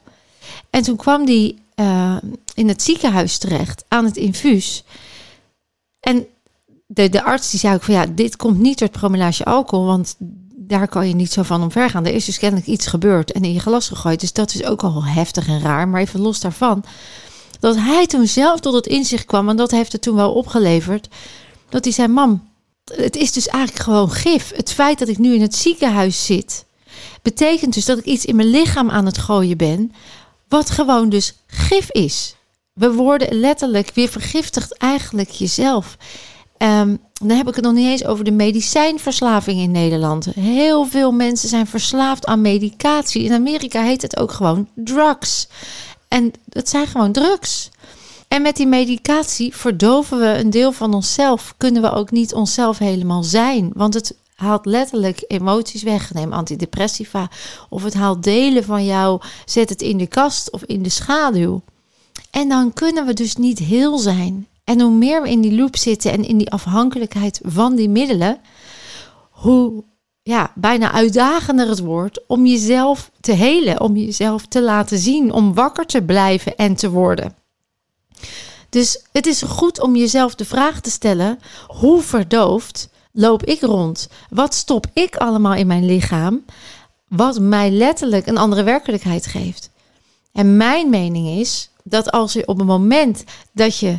En 0.71 0.83
toen 0.83 0.97
kwam 0.97 1.27
hij 1.27 1.59
uh, 1.77 2.17
in 2.55 2.69
het 2.69 2.83
ziekenhuis 2.83 3.39
terecht 3.39 3.85
aan 3.89 4.05
het 4.05 4.17
infuus. 4.17 4.85
En 6.01 6.27
de, 6.87 7.09
de 7.09 7.23
arts 7.23 7.51
die 7.51 7.61
zei 7.61 7.75
ook 7.75 7.83
van 7.83 7.95
ja, 7.95 8.07
dit 8.07 8.37
komt 8.37 8.59
niet 8.59 8.79
door 8.79 8.89
het 8.89 8.99
promelage 8.99 9.45
alcohol, 9.45 9.87
want 9.87 10.17
daar 10.67 10.89
kan 10.89 11.09
je 11.09 11.15
niet 11.15 11.33
zo 11.33 11.43
van 11.43 11.63
omver 11.63 11.91
gaan. 11.91 12.07
Er 12.07 12.15
is 12.15 12.25
dus 12.25 12.39
kennelijk 12.39 12.69
iets 12.69 12.87
gebeurd 12.87 13.33
en 13.33 13.45
in 13.45 13.53
je 13.53 13.61
glas 13.61 13.89
gegooid. 13.89 14.21
Dus 14.21 14.33
dat 14.33 14.55
is 14.55 14.65
ook 14.65 14.83
al 14.83 15.05
heftig 15.05 15.49
en 15.49 15.61
raar. 15.61 15.89
Maar 15.89 16.01
even 16.01 16.21
los 16.21 16.41
daarvan, 16.41 16.85
dat 17.61 17.77
hij 17.77 18.07
toen 18.07 18.27
zelf 18.27 18.61
tot 18.61 18.75
het 18.75 18.87
inzicht 18.87 19.25
kwam, 19.25 19.49
en 19.49 19.57
dat 19.57 19.71
heeft 19.71 19.93
het 19.93 20.03
toen 20.03 20.15
wel 20.17 20.33
opgeleverd, 20.33 21.09
dat 21.69 21.85
hij 21.85 21.93
zei: 21.93 22.09
Mam, 22.09 22.49
het 22.85 23.17
is 23.17 23.33
dus 23.33 23.49
eigenlijk 23.49 23.85
gewoon 23.85 24.11
gif. 24.11 24.53
Het 24.57 24.73
feit 24.73 24.99
dat 24.99 25.09
ik 25.09 25.19
nu 25.19 25.35
in 25.35 25.41
het 25.41 25.55
ziekenhuis 25.55 26.27
zit, 26.27 26.65
betekent 27.23 27.75
dus 27.75 27.85
dat 27.85 27.99
ik 27.99 28.05
iets 28.05 28.25
in 28.25 28.37
mijn 28.37 28.49
lichaam 28.49 28.91
aan 28.91 29.07
het 29.07 29.19
gooien 29.19 29.57
ben, 29.57 29.93
wat 30.49 30.71
gewoon 30.71 31.09
dus 31.09 31.35
gif 31.47 31.91
is. 31.91 32.37
We 32.73 32.93
worden 32.93 33.35
letterlijk 33.35 33.91
weer 33.95 34.09
vergiftigd, 34.09 34.77
eigenlijk 34.77 35.31
jezelf. 35.31 35.97
Um, 36.59 36.99
dan 37.13 37.37
heb 37.37 37.49
ik 37.49 37.55
het 37.55 37.65
nog 37.65 37.73
niet 37.73 37.87
eens 37.87 38.05
over 38.05 38.25
de 38.25 38.31
medicijnverslaving 38.31 39.61
in 39.61 39.71
Nederland. 39.71 40.25
Heel 40.25 40.85
veel 40.85 41.13
mensen 41.13 41.49
zijn 41.49 41.67
verslaafd 41.67 42.27
aan 42.27 42.41
medicatie. 42.41 43.25
In 43.25 43.33
Amerika 43.33 43.83
heet 43.83 44.03
het 44.03 44.17
ook 44.17 44.33
gewoon 44.33 44.69
drugs. 44.75 45.49
En 46.09 46.33
het 46.49 46.69
zijn 46.69 46.87
gewoon 46.87 47.13
drugs. 47.13 47.71
En 48.29 48.43
met 48.43 48.57
die 48.57 48.67
medicatie 48.67 49.57
verdoven 49.57 50.19
we 50.19 50.39
een 50.39 50.51
deel 50.51 50.73
van 50.73 50.95
onszelf. 50.95 51.55
Kunnen 51.57 51.83
we 51.83 51.91
ook 51.91 52.11
niet 52.11 52.35
onszelf 52.35 52.79
helemaal 52.79 53.23
zijn. 53.23 53.71
Want 53.75 53.95
het 53.95 54.17
haalt 54.35 54.67
letterlijk 54.67 55.25
emoties 55.27 55.83
weg. 55.83 56.15
Neem 56.15 56.33
antidepressiva. 56.33 57.29
Of 57.69 57.83
het 57.83 57.95
haalt 57.95 58.23
delen 58.23 58.65
van 58.65 58.85
jou. 58.85 59.21
Zet 59.45 59.69
het 59.69 59.83
in 59.83 59.99
de 59.99 60.07
kast 60.07 60.51
of 60.51 60.63
in 60.65 60.83
de 60.83 60.89
schaduw. 60.89 61.63
En 62.31 62.49
dan 62.49 62.73
kunnen 62.73 63.07
we 63.07 63.13
dus 63.13 63.37
niet 63.37 63.59
heel 63.59 63.99
zijn. 63.99 64.47
En 64.65 64.81
hoe 64.81 64.91
meer 64.91 65.23
we 65.23 65.31
in 65.31 65.41
die 65.41 65.55
loop 65.55 65.77
zitten 65.77 66.13
en 66.13 66.25
in 66.25 66.39
die 66.39 66.51
afhankelijkheid 66.51 67.41
van 67.43 67.75
die 67.75 67.89
middelen, 67.89 68.41
hoe 69.31 69.85
ja, 70.23 70.53
bijna 70.55 70.93
uitdagender 70.93 71.69
het 71.69 71.81
wordt 71.81 72.27
om 72.27 72.47
jezelf 72.47 73.11
te 73.21 73.33
helen, 73.33 73.81
om 73.81 73.97
jezelf 73.97 74.47
te 74.47 74.63
laten 74.63 74.99
zien, 74.99 75.33
om 75.33 75.55
wakker 75.55 75.87
te 75.87 76.03
blijven 76.03 76.57
en 76.57 76.75
te 76.75 76.91
worden. 76.91 77.35
Dus 78.69 79.05
het 79.13 79.27
is 79.27 79.43
goed 79.43 79.81
om 79.81 79.97
jezelf 79.97 80.35
de 80.35 80.45
vraag 80.45 80.81
te 80.81 80.91
stellen: 80.91 81.39
hoe 81.67 82.03
verdoofd 82.03 82.89
loop 83.13 83.45
ik 83.45 83.61
rond? 83.61 84.09
Wat 84.31 84.55
stop 84.55 84.87
ik 84.93 85.17
allemaal 85.17 85.55
in 85.55 85.67
mijn 85.67 85.85
lichaam? 85.85 86.45
Wat 87.09 87.41
mij 87.41 87.71
letterlijk 87.71 88.27
een 88.27 88.39
andere 88.39 88.63
werkelijkheid 88.63 89.27
geeft. 89.27 89.71
En 90.33 90.57
mijn 90.57 90.91
mening 90.91 91.29
is 91.29 91.71
dat 91.83 92.11
als 92.11 92.33
je 92.33 92.47
op 92.47 92.59
het 92.59 92.67
moment 92.67 93.25
dat 93.53 93.79
je 93.79 93.99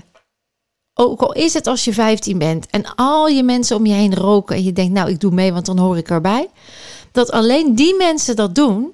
ook 0.98 1.22
al 1.22 1.34
is 1.34 1.54
het 1.54 1.68
als 1.68 1.86
je 1.86 1.94
15 1.94 2.38
bent 2.38 2.68
en 2.70 2.96
al 2.96 3.28
je 3.28 3.44
mensen 3.44 3.76
om 3.76 3.86
je 3.86 3.94
heen 3.94 4.16
roken 4.16 4.56
en 4.56 4.64
je 4.64 4.74
denkt, 4.74 4.94
nou, 4.94 5.10
ik 5.10 5.20
doe 5.20 5.32
mee, 5.32 5.54
want 5.54 5.66
dan 5.66 5.78
hoor 5.78 5.98
ik 5.98 6.10
erbij. 6.10 6.50
Dat 7.12 7.32
alleen 7.32 7.76
die 7.76 7.96
mensen 7.96 8.36
dat 8.36 8.56
doen, 8.56 8.92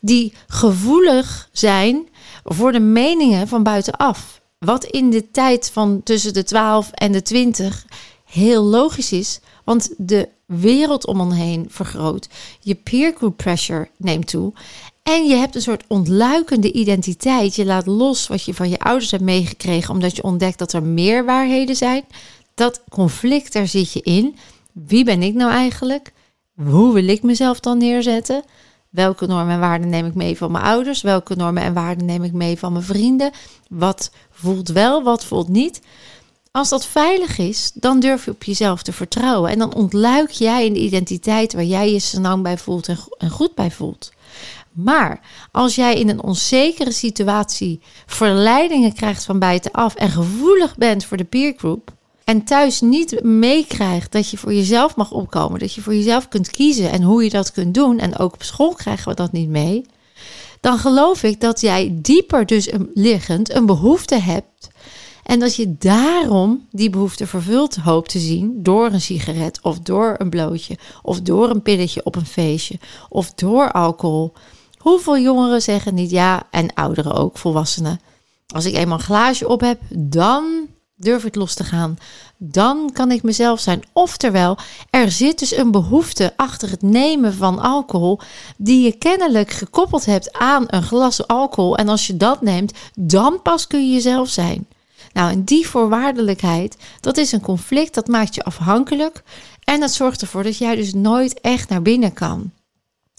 die 0.00 0.32
gevoelig 0.46 1.48
zijn 1.52 2.08
voor 2.44 2.72
de 2.72 2.80
meningen 2.80 3.48
van 3.48 3.62
buitenaf. 3.62 4.40
Wat 4.58 4.84
in 4.84 5.10
de 5.10 5.30
tijd 5.30 5.70
van 5.70 6.02
tussen 6.02 6.32
de 6.32 6.42
12 6.42 6.90
en 6.90 7.12
de 7.12 7.22
20 7.22 7.86
heel 8.24 8.62
logisch 8.62 9.12
is, 9.12 9.40
want 9.64 9.94
de 9.96 10.28
wereld 10.46 11.06
om 11.06 11.20
ons 11.20 11.34
heen 11.34 11.66
vergroot. 11.68 12.28
Je 12.60 12.74
peer 12.74 13.14
group 13.16 13.36
pressure 13.36 13.88
neemt 13.96 14.26
toe. 14.26 14.52
En 15.10 15.26
je 15.26 15.34
hebt 15.34 15.54
een 15.54 15.62
soort 15.62 15.84
ontluikende 15.88 16.72
identiteit. 16.72 17.54
Je 17.54 17.64
laat 17.64 17.86
los 17.86 18.28
wat 18.28 18.44
je 18.44 18.54
van 18.54 18.68
je 18.68 18.78
ouders 18.78 19.10
hebt 19.10 19.22
meegekregen, 19.22 19.94
omdat 19.94 20.16
je 20.16 20.22
ontdekt 20.22 20.58
dat 20.58 20.72
er 20.72 20.82
meer 20.82 21.24
waarheden 21.24 21.76
zijn. 21.76 22.04
Dat 22.54 22.82
conflict, 22.88 23.52
daar 23.52 23.66
zit 23.66 23.92
je 23.92 24.00
in. 24.00 24.36
Wie 24.72 25.04
ben 25.04 25.22
ik 25.22 25.34
nou 25.34 25.50
eigenlijk? 25.50 26.12
Hoe 26.54 26.92
wil 26.92 27.08
ik 27.08 27.22
mezelf 27.22 27.60
dan 27.60 27.78
neerzetten? 27.78 28.42
Welke 28.90 29.26
normen 29.26 29.54
en 29.54 29.60
waarden 29.60 29.88
neem 29.88 30.06
ik 30.06 30.14
mee 30.14 30.36
van 30.36 30.50
mijn 30.50 30.64
ouders? 30.64 31.02
Welke 31.02 31.36
normen 31.36 31.62
en 31.62 31.74
waarden 31.74 32.06
neem 32.06 32.24
ik 32.24 32.32
mee 32.32 32.58
van 32.58 32.72
mijn 32.72 32.84
vrienden? 32.84 33.30
Wat 33.68 34.10
voelt 34.30 34.68
wel, 34.68 35.02
wat 35.02 35.24
voelt 35.24 35.48
niet? 35.48 35.80
Als 36.50 36.68
dat 36.68 36.86
veilig 36.86 37.38
is, 37.38 37.70
dan 37.74 38.00
durf 38.00 38.24
je 38.24 38.30
op 38.30 38.44
jezelf 38.44 38.82
te 38.82 38.92
vertrouwen. 38.92 39.50
En 39.50 39.58
dan 39.58 39.74
ontluik 39.74 40.30
jij 40.30 40.72
de 40.72 40.78
identiteit 40.78 41.52
waar 41.52 41.64
jij 41.64 41.92
je 41.92 41.98
zo 41.98 42.38
bij 42.38 42.58
voelt 42.58 42.88
en 43.18 43.30
goed 43.30 43.54
bij 43.54 43.70
voelt. 43.70 44.10
Maar 44.72 45.20
als 45.52 45.74
jij 45.74 45.94
in 45.94 46.08
een 46.08 46.22
onzekere 46.22 46.92
situatie 46.92 47.80
verleidingen 48.06 48.92
krijgt 48.92 49.24
van 49.24 49.38
buitenaf 49.38 49.94
en 49.94 50.10
gevoelig 50.10 50.76
bent 50.76 51.04
voor 51.04 51.16
de 51.16 51.24
peergroep 51.24 51.92
en 52.24 52.44
thuis 52.44 52.80
niet 52.80 53.22
meekrijgt 53.22 54.12
dat 54.12 54.30
je 54.30 54.36
voor 54.36 54.54
jezelf 54.54 54.96
mag 54.96 55.10
opkomen, 55.10 55.58
dat 55.58 55.74
je 55.74 55.80
voor 55.80 55.94
jezelf 55.94 56.28
kunt 56.28 56.50
kiezen 56.50 56.90
en 56.90 57.02
hoe 57.02 57.24
je 57.24 57.30
dat 57.30 57.52
kunt 57.52 57.74
doen, 57.74 57.98
en 57.98 58.18
ook 58.18 58.34
op 58.34 58.42
school 58.42 58.74
krijgen 58.74 59.08
we 59.08 59.14
dat 59.14 59.32
niet 59.32 59.48
mee, 59.48 59.84
dan 60.60 60.78
geloof 60.78 61.22
ik 61.22 61.40
dat 61.40 61.60
jij 61.60 61.98
dieper 62.02 62.46
dus 62.46 62.70
liggend 62.94 63.54
een 63.54 63.66
behoefte 63.66 64.18
hebt 64.18 64.68
en 65.30 65.38
dat 65.38 65.56
je 65.56 65.76
daarom 65.78 66.66
die 66.70 66.90
behoefte 66.90 67.26
vervuld 67.26 67.76
hoopt 67.76 68.10
te 68.10 68.18
zien 68.18 68.62
door 68.62 68.86
een 68.86 69.00
sigaret 69.00 69.58
of 69.62 69.78
door 69.78 70.14
een 70.18 70.30
blootje 70.30 70.78
of 71.02 71.20
door 71.20 71.50
een 71.50 71.62
pilletje 71.62 72.04
op 72.04 72.16
een 72.16 72.26
feestje 72.26 72.78
of 73.08 73.32
door 73.34 73.72
alcohol. 73.72 74.32
Hoeveel 74.80 75.18
jongeren 75.18 75.62
zeggen 75.62 75.94
niet 75.94 76.10
ja, 76.10 76.42
en 76.50 76.74
ouderen 76.74 77.14
ook, 77.14 77.38
volwassenen. 77.38 78.00
Als 78.54 78.64
ik 78.64 78.74
eenmaal 78.74 78.98
een 78.98 79.04
glaasje 79.04 79.48
op 79.48 79.60
heb, 79.60 79.80
dan 79.88 80.68
durf 80.96 81.24
ik 81.24 81.34
los 81.34 81.54
te 81.54 81.64
gaan. 81.64 81.98
Dan 82.36 82.90
kan 82.92 83.10
ik 83.10 83.22
mezelf 83.22 83.60
zijn. 83.60 83.82
Oftewel, 83.92 84.56
er 84.90 85.10
zit 85.10 85.38
dus 85.38 85.56
een 85.56 85.70
behoefte 85.70 86.32
achter 86.36 86.70
het 86.70 86.82
nemen 86.82 87.34
van 87.34 87.58
alcohol, 87.58 88.20
die 88.56 88.84
je 88.84 88.92
kennelijk 88.92 89.50
gekoppeld 89.50 90.04
hebt 90.04 90.32
aan 90.32 90.64
een 90.66 90.82
glas 90.82 91.26
alcohol. 91.26 91.76
En 91.76 91.88
als 91.88 92.06
je 92.06 92.16
dat 92.16 92.42
neemt, 92.42 92.72
dan 92.94 93.42
pas 93.42 93.66
kun 93.66 93.86
je 93.86 93.92
jezelf 93.92 94.28
zijn. 94.28 94.66
Nou, 95.12 95.30
en 95.30 95.44
die 95.44 95.68
voorwaardelijkheid, 95.68 96.76
dat 97.00 97.16
is 97.16 97.32
een 97.32 97.40
conflict, 97.40 97.94
dat 97.94 98.08
maakt 98.08 98.34
je 98.34 98.44
afhankelijk. 98.44 99.22
En 99.64 99.80
dat 99.80 99.92
zorgt 99.92 100.20
ervoor 100.20 100.42
dat 100.42 100.58
jij 100.58 100.76
dus 100.76 100.94
nooit 100.94 101.40
echt 101.40 101.68
naar 101.68 101.82
binnen 101.82 102.12
kan. 102.12 102.50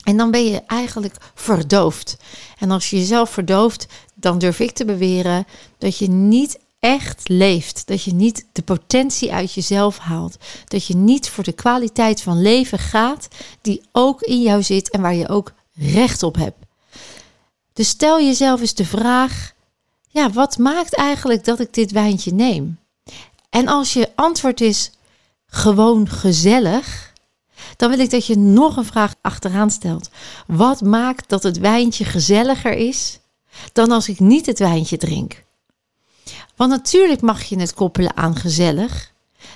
En 0.03 0.17
dan 0.17 0.31
ben 0.31 0.46
je 0.46 0.62
eigenlijk 0.67 1.15
verdoofd. 1.34 2.17
En 2.58 2.72
als 2.72 2.89
je 2.89 2.98
jezelf 2.98 3.29
verdooft, 3.29 3.88
dan 4.13 4.39
durf 4.39 4.60
ik 4.60 4.72
te 4.72 4.86
beweren 4.86 5.46
dat 5.77 5.98
je 5.98 6.10
niet 6.10 6.60
echt 6.79 7.29
leeft. 7.29 7.88
Dat 7.88 8.03
je 8.03 8.13
niet 8.13 8.46
de 8.51 8.62
potentie 8.62 9.34
uit 9.34 9.53
jezelf 9.53 9.98
haalt. 9.98 10.38
Dat 10.67 10.86
je 10.86 10.96
niet 10.96 11.29
voor 11.29 11.43
de 11.43 11.51
kwaliteit 11.51 12.22
van 12.22 12.41
leven 12.41 12.79
gaat 12.79 13.27
die 13.62 13.81
ook 13.91 14.22
in 14.22 14.41
jou 14.41 14.63
zit 14.63 14.89
en 14.89 15.01
waar 15.01 15.15
je 15.15 15.29
ook 15.29 15.53
recht 15.74 16.24
op 16.24 16.36
hebt. 16.36 16.65
Dus 17.74 17.88
stel 17.88 18.22
jezelf 18.22 18.62
eens 18.62 18.74
de 18.74 18.86
vraag: 18.86 19.53
ja, 20.08 20.29
wat 20.29 20.58
maakt 20.58 20.96
eigenlijk 20.96 21.46
dat 21.46 21.60
ik 21.60 21.74
dit 21.74 21.91
wijntje 21.91 22.34
neem? 22.34 22.79
En 23.50 23.67
als 23.67 23.93
je 23.93 24.12
antwoord 24.15 24.62
is 24.62 24.91
gewoon 25.46 26.10
gezellig, 26.10 27.11
dan 27.81 27.89
wil 27.89 28.00
ik 28.00 28.09
dat 28.09 28.25
je 28.25 28.38
nog 28.38 28.77
een 28.77 28.85
vraag 28.85 29.13
achteraan 29.21 29.71
stelt. 29.71 30.09
Wat 30.47 30.81
maakt 30.81 31.29
dat 31.29 31.43
het 31.43 31.57
wijntje 31.57 32.05
gezelliger 32.05 32.73
is 32.73 33.19
dan 33.73 33.91
als 33.91 34.09
ik 34.09 34.19
niet 34.19 34.45
het 34.45 34.59
wijntje 34.59 34.97
drink? 34.97 35.43
Want 36.55 36.71
natuurlijk 36.71 37.21
mag 37.21 37.43
je 37.43 37.59
het 37.59 37.73
koppelen 37.73 38.17
aan 38.17 38.35
gezellig. 38.35 39.11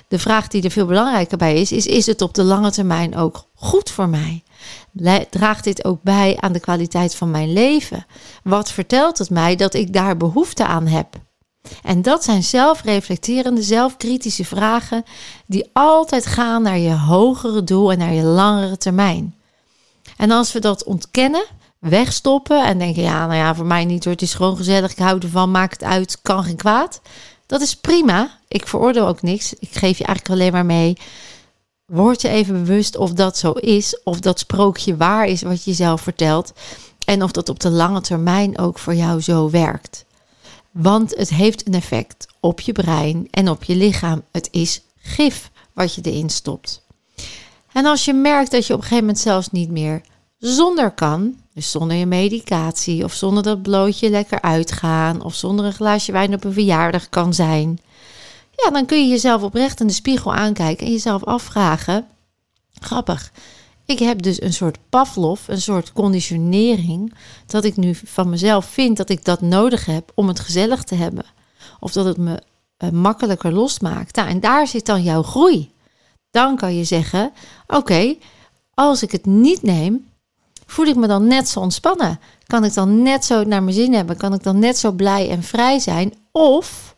De 0.08 0.18
vraag 0.18 0.48
die 0.48 0.62
er 0.62 0.70
veel 0.70 0.86
belangrijker 0.86 1.38
bij 1.38 1.60
is, 1.60 1.72
is: 1.72 1.86
is 1.86 2.06
het 2.06 2.22
op 2.22 2.34
de 2.34 2.42
lange 2.42 2.70
termijn 2.70 3.16
ook 3.16 3.44
goed 3.54 3.90
voor 3.90 4.08
mij? 4.08 4.42
Draagt 5.30 5.64
dit 5.64 5.84
ook 5.84 6.02
bij 6.02 6.36
aan 6.40 6.52
de 6.52 6.60
kwaliteit 6.60 7.14
van 7.14 7.30
mijn 7.30 7.52
leven? 7.52 8.06
Wat 8.42 8.70
vertelt 8.70 9.18
het 9.18 9.30
mij 9.30 9.56
dat 9.56 9.74
ik 9.74 9.92
daar 9.92 10.16
behoefte 10.16 10.66
aan 10.66 10.86
heb? 10.86 11.25
En 11.82 12.02
dat 12.02 12.24
zijn 12.24 12.42
zelfreflecterende, 12.42 13.62
zelfkritische 13.62 14.44
vragen 14.44 15.04
die 15.46 15.70
altijd 15.72 16.26
gaan 16.26 16.62
naar 16.62 16.78
je 16.78 16.94
hogere 16.94 17.64
doel 17.64 17.92
en 17.92 17.98
naar 17.98 18.12
je 18.12 18.22
langere 18.22 18.76
termijn. 18.76 19.34
En 20.16 20.30
als 20.30 20.52
we 20.52 20.60
dat 20.60 20.84
ontkennen, 20.84 21.44
wegstoppen 21.78 22.64
en 22.64 22.78
denken: 22.78 23.02
ja, 23.02 23.26
nou 23.26 23.38
ja, 23.38 23.54
voor 23.54 23.66
mij 23.66 23.84
niet 23.84 24.04
hoor, 24.04 24.12
het 24.12 24.22
is 24.22 24.34
gewoon 24.34 24.56
gezellig, 24.56 24.90
ik 24.90 24.98
hou 24.98 25.18
ervan, 25.20 25.50
maak 25.50 25.70
het 25.70 25.84
uit, 25.84 26.18
kan 26.22 26.44
geen 26.44 26.56
kwaad. 26.56 27.00
Dat 27.46 27.60
is 27.60 27.76
prima. 27.76 28.38
Ik 28.48 28.66
veroordeel 28.66 29.06
ook 29.06 29.22
niks. 29.22 29.52
Ik 29.52 29.72
geef 29.72 29.98
je 29.98 30.04
eigenlijk 30.04 30.40
alleen 30.40 30.52
maar 30.52 30.66
mee. 30.66 30.96
Word 31.86 32.22
je 32.22 32.28
even 32.28 32.64
bewust 32.64 32.96
of 32.96 33.12
dat 33.12 33.38
zo 33.38 33.52
is, 33.52 34.00
of 34.04 34.20
dat 34.20 34.38
sprookje 34.38 34.96
waar 34.96 35.26
is 35.26 35.42
wat 35.42 35.64
je 35.64 35.72
zelf 35.72 36.00
vertelt. 36.00 36.52
En 37.04 37.22
of 37.22 37.30
dat 37.30 37.48
op 37.48 37.60
de 37.60 37.70
lange 37.70 38.00
termijn 38.00 38.58
ook 38.58 38.78
voor 38.78 38.94
jou 38.94 39.20
zo 39.20 39.50
werkt. 39.50 40.05
Want 40.76 41.16
het 41.16 41.28
heeft 41.28 41.66
een 41.66 41.74
effect 41.74 42.26
op 42.40 42.60
je 42.60 42.72
brein 42.72 43.28
en 43.30 43.48
op 43.48 43.64
je 43.64 43.76
lichaam. 43.76 44.22
Het 44.32 44.48
is 44.50 44.82
gif 44.96 45.50
wat 45.72 45.94
je 45.94 46.00
erin 46.02 46.30
stopt. 46.30 46.84
En 47.72 47.86
als 47.86 48.04
je 48.04 48.12
merkt 48.12 48.50
dat 48.50 48.66
je 48.66 48.72
op 48.72 48.78
een 48.78 48.84
gegeven 48.84 49.04
moment 49.04 49.22
zelfs 49.22 49.50
niet 49.50 49.70
meer 49.70 50.00
zonder 50.38 50.90
kan, 50.90 51.36
dus 51.54 51.70
zonder 51.70 51.96
je 51.96 52.06
medicatie 52.06 53.04
of 53.04 53.12
zonder 53.12 53.42
dat 53.42 53.62
blootje 53.62 54.10
lekker 54.10 54.40
uitgaan 54.40 55.22
of 55.22 55.34
zonder 55.34 55.64
een 55.64 55.72
glaasje 55.72 56.12
wijn 56.12 56.34
op 56.34 56.44
een 56.44 56.52
verjaardag 56.52 57.08
kan 57.08 57.34
zijn, 57.34 57.78
ja, 58.56 58.70
dan 58.70 58.86
kun 58.86 59.02
je 59.02 59.08
jezelf 59.08 59.42
oprecht 59.42 59.80
in 59.80 59.86
de 59.86 59.92
spiegel 59.92 60.34
aankijken 60.34 60.86
en 60.86 60.92
jezelf 60.92 61.24
afvragen: 61.24 62.06
grappig. 62.80 63.32
Ik 63.86 63.98
heb 63.98 64.22
dus 64.22 64.42
een 64.42 64.52
soort 64.52 64.78
Pavlov, 64.88 65.48
een 65.48 65.60
soort 65.60 65.92
conditionering, 65.92 67.14
dat 67.46 67.64
ik 67.64 67.76
nu 67.76 67.94
van 67.94 68.28
mezelf 68.28 68.64
vind 68.64 68.96
dat 68.96 69.08
ik 69.08 69.24
dat 69.24 69.40
nodig 69.40 69.84
heb 69.84 70.12
om 70.14 70.28
het 70.28 70.40
gezellig 70.40 70.82
te 70.82 70.94
hebben. 70.94 71.24
Of 71.80 71.92
dat 71.92 72.04
het 72.04 72.16
me 72.16 72.42
uh, 72.78 72.90
makkelijker 72.90 73.52
losmaakt. 73.52 74.16
Nou, 74.16 74.28
en 74.28 74.40
daar 74.40 74.66
zit 74.66 74.86
dan 74.86 75.02
jouw 75.02 75.22
groei. 75.22 75.70
Dan 76.30 76.56
kan 76.56 76.74
je 76.74 76.84
zeggen: 76.84 77.32
Oké, 77.66 78.14
als 78.74 79.02
ik 79.02 79.12
het 79.12 79.26
niet 79.26 79.62
neem, 79.62 80.10
voel 80.66 80.86
ik 80.86 80.96
me 80.96 81.06
dan 81.06 81.26
net 81.26 81.48
zo 81.48 81.60
ontspannen? 81.60 82.20
Kan 82.46 82.64
ik 82.64 82.74
dan 82.74 83.02
net 83.02 83.24
zo 83.24 83.44
naar 83.44 83.62
mijn 83.62 83.76
zin 83.76 83.94
hebben? 83.94 84.16
Kan 84.16 84.34
ik 84.34 84.42
dan 84.42 84.58
net 84.58 84.78
zo 84.78 84.92
blij 84.92 85.30
en 85.30 85.42
vrij 85.42 85.78
zijn? 85.78 86.14
Of 86.32 86.95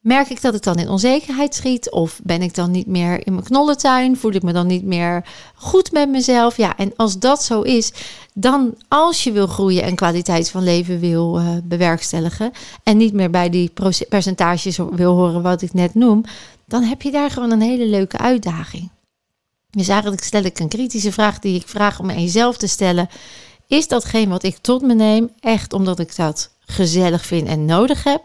merk 0.00 0.28
ik 0.28 0.42
dat 0.42 0.54
ik 0.54 0.62
dan 0.62 0.76
in 0.76 0.88
onzekerheid 0.88 1.54
schiet? 1.54 1.90
Of 1.90 2.20
ben 2.22 2.42
ik 2.42 2.54
dan 2.54 2.70
niet 2.70 2.86
meer 2.86 3.26
in 3.26 3.32
mijn 3.32 3.44
knollentuin? 3.44 4.16
Voel 4.16 4.32
ik 4.32 4.42
me 4.42 4.52
dan 4.52 4.66
niet 4.66 4.84
meer 4.84 5.24
goed 5.54 5.92
met 5.92 6.08
mezelf? 6.08 6.56
Ja, 6.56 6.76
en 6.76 6.92
als 6.96 7.18
dat 7.18 7.42
zo 7.42 7.62
is, 7.62 7.92
dan 8.34 8.74
als 8.88 9.24
je 9.24 9.32
wil 9.32 9.46
groeien 9.46 9.82
en 9.82 9.94
kwaliteit 9.94 10.50
van 10.50 10.62
leven 10.62 11.00
wil 11.00 11.40
uh, 11.40 11.48
bewerkstelligen 11.64 12.52
en 12.82 12.96
niet 12.96 13.12
meer 13.12 13.30
bij 13.30 13.50
die 13.50 13.72
percentages 14.08 14.76
wil 14.76 15.14
horen 15.14 15.42
wat 15.42 15.62
ik 15.62 15.72
net 15.72 15.94
noem, 15.94 16.24
dan 16.66 16.82
heb 16.82 17.02
je 17.02 17.10
daar 17.10 17.30
gewoon 17.30 17.50
een 17.50 17.60
hele 17.60 17.86
leuke 17.86 18.18
uitdaging. 18.18 18.90
Dus 19.70 19.88
eigenlijk 19.88 20.22
stel 20.22 20.42
ik 20.42 20.58
een 20.58 20.68
kritische 20.68 21.12
vraag 21.12 21.38
die 21.38 21.54
ik 21.54 21.68
vraag 21.68 22.00
om 22.00 22.10
aan 22.10 22.22
jezelf 22.22 22.56
te 22.56 22.66
stellen. 22.66 23.08
Is 23.66 23.88
datgene 23.88 24.28
wat 24.30 24.42
ik 24.42 24.56
tot 24.56 24.82
me 24.82 24.94
neem 24.94 25.30
echt 25.40 25.72
omdat 25.72 25.98
ik 25.98 26.16
dat 26.16 26.50
gezellig 26.60 27.26
vind 27.26 27.48
en 27.48 27.64
nodig 27.64 28.04
heb? 28.04 28.22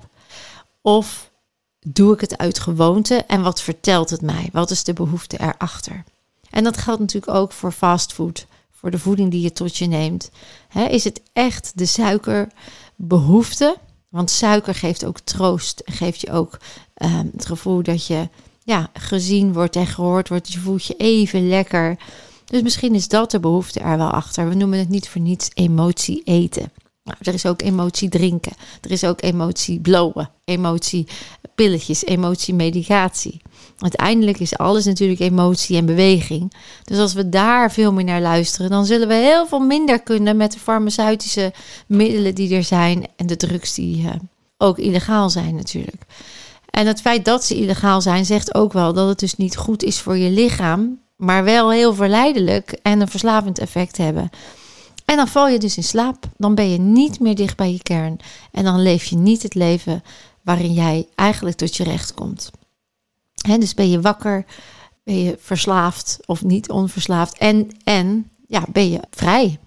Of 0.82 1.32
doe 1.88 2.14
ik 2.14 2.22
het 2.22 2.38
uit 2.38 2.60
gewoonte 2.60 3.16
en 3.16 3.42
wat 3.42 3.62
vertelt 3.62 4.10
het 4.10 4.22
mij? 4.22 4.50
Wat 4.52 4.72
is 4.72 4.84
de 4.84 4.94
behoefte 4.94 5.40
erachter? 5.40 6.04
En 6.50 6.64
dat 6.64 6.78
geldt 6.78 7.00
natuurlijk 7.00 7.38
ook 7.38 7.52
voor 7.52 7.72
fastfood, 7.72 8.46
voor 8.72 8.92
de 8.92 9.00
voeding 9.00 9.32
die 9.32 9.42
je 9.42 9.52
tot 9.52 9.78
je 9.78 9.86
neemt. 9.86 10.32
is 10.90 11.04
het 11.04 11.22
echt 11.34 11.72
de 11.76 11.86
suikerbehoefte? 11.86 13.78
Want 14.10 14.30
suiker 14.30 14.76
geeft 14.76 15.06
ook 15.06 15.20
troost 15.20 15.82
geeft 15.86 16.22
je 16.22 16.32
ook 16.32 16.58
ehm, 16.94 17.28
het 17.32 17.46
gevoel 17.46 17.84
dat 17.84 18.06
je 18.06 18.30
ja, 18.64 18.90
gezien 18.94 19.54
wordt 19.54 19.76
en 19.76 19.88
gehoord 19.88 20.30
wordt. 20.30 20.54
Je 20.54 20.60
voelt 20.60 20.86
je 20.86 20.96
even 20.98 21.48
lekker. 21.48 21.98
Dus 22.46 22.62
misschien 22.62 22.96
is 22.96 23.08
dat 23.08 23.32
de 23.32 23.40
behoefte 23.40 23.80
er 23.80 23.98
wel 23.98 24.10
achter. 24.10 24.50
We 24.50 24.56
noemen 24.56 24.80
het 24.80 24.90
niet 24.90 25.10
voor 25.10 25.22
niets 25.22 25.50
emotie 25.54 26.22
eten. 26.24 26.72
Nou, 27.04 27.18
er 27.22 27.34
is 27.34 27.46
ook 27.46 27.62
emotie 27.62 28.10
drinken. 28.10 28.54
Er 28.82 28.92
is 28.92 29.04
ook 29.04 29.22
emotie 29.22 29.80
blowen. 29.80 30.30
Emotie 30.46 31.08
pilletjes, 31.56 32.06
emotie 32.06 32.54
medicatie. 32.54 33.42
Uiteindelijk 33.78 34.40
is 34.40 34.58
alles 34.58 34.86
natuurlijk 34.86 35.20
emotie 35.20 35.78
en 35.78 35.86
beweging. 35.86 36.54
Dus 36.84 36.98
als 36.98 37.14
we 37.14 37.30
daar 37.30 37.72
veel 37.72 37.94
meer 37.94 38.04
naar 38.04 38.22
luisteren, 38.22 38.70
dan 38.70 38.86
zullen 38.86 39.08
we 39.08 39.14
heel 39.14 39.48
veel 39.48 39.60
minder 39.60 40.02
kunnen 40.02 40.38
met 40.38 40.52
de 40.52 40.60
farmaceutische 40.60 41.54
middelen 41.88 42.36
die 42.36 42.56
er 42.56 42.64
zijn 42.64 43.08
en 43.16 43.28
de 43.28 43.38
drugs 43.38 43.74
die 43.74 44.04
uh, 44.04 44.10
ook 44.58 44.78
illegaal 44.78 45.30
zijn 45.30 45.56
natuurlijk. 45.56 46.04
En 46.70 46.88
het 46.88 47.02
feit 47.02 47.26
dat 47.26 47.44
ze 47.44 47.56
illegaal 47.56 48.02
zijn, 48.02 48.26
zegt 48.26 48.56
ook 48.56 48.74
wel 48.74 48.94
dat 48.94 49.08
het 49.08 49.20
dus 49.20 49.36
niet 49.36 49.58
goed 49.58 49.84
is 49.84 50.00
voor 50.00 50.18
je 50.18 50.30
lichaam, 50.30 51.00
maar 51.16 51.44
wel 51.44 51.72
heel 51.72 51.94
verleidelijk 51.94 52.72
en 52.82 53.02
een 53.02 53.08
verslavend 53.08 53.60
effect 53.60 53.98
hebben. 53.98 54.30
En 55.06 55.16
dan 55.16 55.28
val 55.28 55.48
je 55.48 55.60
dus 55.60 55.78
in 55.78 55.84
slaap. 55.84 56.26
Dan 56.38 56.56
ben 56.56 56.72
je 56.72 56.78
niet 56.78 57.20
meer 57.20 57.36
dicht 57.36 57.58
bij 57.58 57.72
je 57.72 57.84
kern. 57.84 58.18
En 58.52 58.64
dan 58.64 58.82
leef 58.82 59.04
je 59.04 59.16
niet 59.16 59.44
het 59.44 59.54
leven 59.54 60.04
waarin 60.46 60.74
jij 60.74 61.08
eigenlijk 61.16 61.58
tot 61.58 61.76
je 61.76 61.84
recht 61.84 62.14
komt. 62.14 62.52
He, 63.48 63.58
dus 63.58 63.74
ben 63.74 63.90
je 63.90 64.02
wakker, 64.02 64.46
ben 65.04 65.20
je 65.20 65.38
verslaafd 65.40 66.20
of 66.26 66.44
niet 66.44 66.70
onverslaafd 66.70 67.38
en, 67.38 67.70
en 67.84 68.30
ja, 68.48 68.64
ben 68.72 68.90
je 68.90 69.00
vrij. 69.12 69.60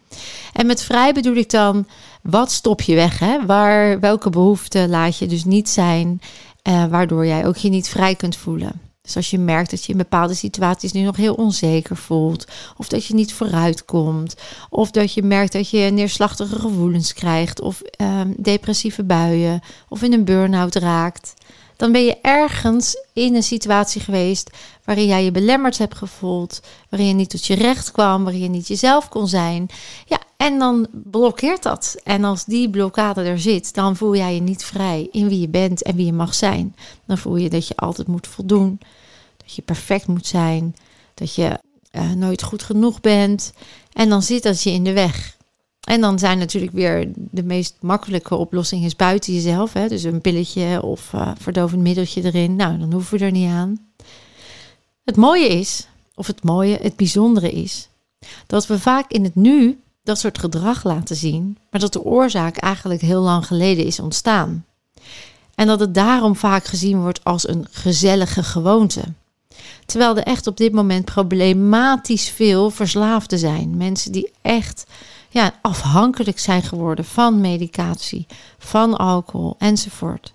En 0.53 0.67
met 0.67 0.83
vrij 0.83 1.13
bedoel 1.13 1.35
ik 1.35 1.51
dan, 1.51 1.87
wat 2.23 2.53
stop 2.53 2.81
je 2.81 2.95
weg? 2.95 3.19
Hè? 3.19 3.47
Waar, 3.47 4.01
welke 4.01 4.31
behoeften 4.31 4.89
laat 4.89 5.19
je 5.19 5.27
dus 5.27 5.45
niet 5.45 5.69
zijn? 5.69 6.21
Uh, 6.69 6.87
waardoor 6.87 7.27
jij 7.27 7.47
ook 7.47 7.57
je 7.57 7.69
niet 7.69 7.89
vrij 7.89 8.15
kunt 8.15 8.37
voelen. 8.37 8.81
Dus 9.09 9.17
als 9.17 9.31
je 9.31 9.39
merkt 9.39 9.71
dat 9.71 9.85
je 9.85 9.93
in 9.93 9.99
bepaalde 9.99 10.35
situaties 10.35 10.93
nu 10.93 11.01
nog 11.03 11.17
heel 11.17 11.35
onzeker 11.35 11.97
voelt, 11.97 12.47
of 12.77 12.89
dat 12.89 13.05
je 13.07 13.15
niet 13.15 13.33
vooruit 13.33 13.85
komt, 13.85 14.37
of 14.71 14.91
dat 14.91 15.13
je 15.13 15.23
merkt 15.23 15.53
dat 15.53 15.71
je 15.71 15.79
neerslachtige 15.79 16.59
gevoelens 16.59 17.13
krijgt, 17.13 17.61
of 17.61 17.83
um, 18.01 18.35
depressieve 18.37 19.05
buien, 19.05 19.61
of 19.89 20.03
in 20.03 20.13
een 20.13 20.25
burn-out 20.25 20.75
raakt, 20.75 21.35
dan 21.79 21.93
ben 21.93 22.05
je 22.05 22.19
ergens 22.23 22.97
in 23.13 23.35
een 23.35 23.43
situatie 23.43 24.01
geweest 24.01 24.51
waarin 24.85 25.07
jij 25.07 25.25
je 25.25 25.31
belemmerd 25.31 25.79
hebt 25.79 25.95
gevoeld, 25.95 26.61
waarin 26.89 27.09
je 27.09 27.15
niet 27.15 27.31
tot 27.31 27.47
je 27.47 27.55
recht 27.55 27.91
kwam, 27.91 28.23
waarin 28.23 28.43
je 28.43 28.49
niet 28.49 28.69
jezelf 28.69 29.09
kon 29.09 29.29
zijn. 29.29 29.69
Ja, 30.07 30.19
en 30.37 30.59
dan 30.59 30.87
blokkeert 30.93 31.63
dat. 31.63 31.97
En 32.05 32.25
als 32.25 32.45
die 32.45 32.71
blokkade 32.71 33.23
er 33.23 33.41
zit, 33.41 33.75
dan 33.75 33.97
voel 33.97 34.17
jij 34.17 34.35
je 34.35 34.41
niet 34.41 34.65
vrij 34.65 35.09
in 35.13 35.29
wie 35.29 35.41
je 35.41 35.49
bent 35.49 35.83
en 35.83 35.97
wie 35.97 36.07
je 36.07 36.13
mag 36.13 36.35
zijn. 36.35 36.77
Dan 37.07 37.19
voel 37.19 37.37
je 37.37 37.49
dat 37.49 37.69
je 37.69 37.77
altijd 37.77 38.09
moet 38.09 38.27
voldoen, 38.27 38.81
dat 39.37 39.55
je 39.55 39.63
perfect 39.63 40.07
moet 40.07 40.27
zijn, 40.27 40.77
dat 41.15 41.35
je 41.35 41.59
uh, 41.93 42.13
nooit 42.13 42.43
goed 42.43 42.63
genoeg 42.63 43.01
bent. 43.01 43.53
En 43.93 44.09
dan 44.09 44.23
zit 44.23 44.43
dat 44.43 44.63
je 44.63 44.71
in 44.71 44.85
de 44.85 44.93
weg. 44.93 45.37
En 45.89 46.01
dan 46.01 46.19
zijn 46.19 46.39
natuurlijk 46.39 46.73
weer 46.73 47.09
de 47.15 47.43
meest 47.43 47.77
makkelijke 47.81 48.35
oplossing 48.35 48.85
is 48.85 48.97
buiten 48.97 49.35
jezelf. 49.35 49.73
Hè? 49.73 49.89
Dus 49.89 50.03
een 50.03 50.21
pilletje 50.21 50.83
of 50.83 51.13
uh, 51.15 51.31
verdovend 51.39 51.83
middeltje 51.83 52.25
erin. 52.25 52.57
Nou, 52.57 52.79
dan 52.79 52.93
hoeven 52.93 53.19
we 53.19 53.25
er 53.25 53.31
niet 53.31 53.51
aan. 53.51 53.79
Het 55.05 55.17
mooie 55.17 55.49
is, 55.49 55.89
of 56.15 56.27
het 56.27 56.45
mooie, 56.45 56.79
het 56.83 56.97
bijzondere 56.97 57.51
is, 57.51 57.89
dat 58.47 58.67
we 58.67 58.79
vaak 58.79 59.11
in 59.11 59.25
het 59.25 59.35
nu 59.35 59.81
dat 60.03 60.19
soort 60.19 60.39
gedrag 60.39 60.85
laten 60.85 61.17
zien, 61.17 61.59
maar 61.71 61.81
dat 61.81 61.93
de 61.93 62.05
oorzaak 62.05 62.57
eigenlijk 62.57 63.01
heel 63.01 63.23
lang 63.23 63.47
geleden 63.47 63.85
is 63.85 64.01
ontstaan. 64.01 64.65
En 65.55 65.67
dat 65.67 65.81
het 65.81 65.95
daarom 65.95 66.37
vaak 66.37 66.65
gezien 66.65 67.01
wordt 67.01 67.25
als 67.25 67.49
een 67.49 67.67
gezellige 67.71 68.43
gewoonte. 68.43 69.03
Terwijl 69.87 70.17
er 70.17 70.23
echt 70.23 70.47
op 70.47 70.57
dit 70.57 70.73
moment 70.73 71.05
problematisch 71.05 72.29
veel 72.29 72.71
verslaafden 72.71 73.39
zijn. 73.39 73.77
Mensen 73.77 74.13
die 74.13 74.33
echt 74.43 74.87
ja, 75.29 75.53
afhankelijk 75.63 76.39
zijn 76.39 76.63
geworden 76.63 77.05
van 77.05 77.41
medicatie, 77.41 78.27
van 78.59 78.97
alcohol 78.97 79.55
enzovoort. 79.59 80.33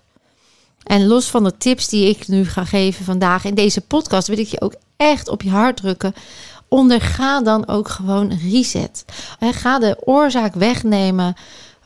En 0.82 1.06
los 1.06 1.30
van 1.30 1.44
de 1.44 1.56
tips 1.56 1.88
die 1.88 2.08
ik 2.08 2.28
nu 2.28 2.44
ga 2.44 2.64
geven 2.64 3.04
vandaag 3.04 3.44
in 3.44 3.54
deze 3.54 3.80
podcast, 3.80 4.28
wil 4.28 4.38
ik 4.38 4.48
je 4.48 4.60
ook 4.60 4.74
echt 4.96 5.28
op 5.28 5.42
je 5.42 5.50
hart 5.50 5.76
drukken. 5.76 6.14
Onderga 6.68 7.42
dan 7.42 7.68
ook 7.68 7.88
gewoon 7.88 8.32
reset. 8.32 9.04
Ga 9.40 9.78
de 9.78 9.96
oorzaak 10.04 10.54
wegnemen 10.54 11.36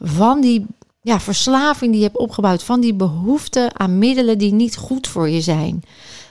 van 0.01 0.41
die 0.41 0.67
ja, 1.01 1.21
verslaving 1.21 1.91
die 1.91 2.01
je 2.01 2.07
hebt 2.07 2.19
opgebouwd, 2.19 2.63
van 2.63 2.81
die 2.81 2.95
behoefte 2.95 3.71
aan 3.73 3.99
middelen 3.99 4.39
die 4.39 4.53
niet 4.53 4.77
goed 4.77 5.07
voor 5.07 5.29
je 5.29 5.41
zijn. 5.41 5.83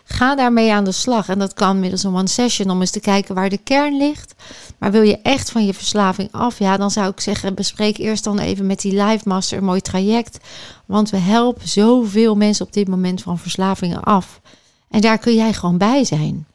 Ga 0.09 0.35
daarmee 0.35 0.73
aan 0.73 0.83
de 0.83 0.91
slag. 0.91 1.29
En 1.29 1.39
dat 1.39 1.53
kan 1.53 1.79
middels 1.79 2.03
een 2.03 2.15
one 2.15 2.27
session 2.27 2.69
om 2.69 2.79
eens 2.79 2.91
te 2.91 2.99
kijken 2.99 3.35
waar 3.35 3.49
de 3.49 3.57
kern 3.57 3.97
ligt. 3.97 4.35
Maar 4.77 4.91
wil 4.91 5.01
je 5.01 5.17
echt 5.21 5.51
van 5.51 5.65
je 5.65 5.73
verslaving 5.73 6.31
af? 6.31 6.59
Ja, 6.59 6.77
dan 6.77 6.91
zou 6.91 7.09
ik 7.09 7.19
zeggen, 7.19 7.55
bespreek 7.55 7.97
eerst 7.97 8.23
dan 8.23 8.39
even 8.39 8.65
met 8.65 8.81
die 8.81 9.03
Live 9.03 9.29
Master 9.29 9.57
een 9.57 9.63
mooi 9.63 9.81
traject. 9.81 10.37
Want 10.85 11.09
we 11.09 11.17
helpen 11.17 11.67
zoveel 11.67 12.35
mensen 12.35 12.65
op 12.65 12.73
dit 12.73 12.87
moment 12.87 13.21
van 13.21 13.39
verslavingen 13.39 14.03
af. 14.03 14.41
En 14.89 15.01
daar 15.01 15.17
kun 15.17 15.35
jij 15.35 15.53
gewoon 15.53 15.77
bij 15.77 16.03
zijn. 16.03 16.47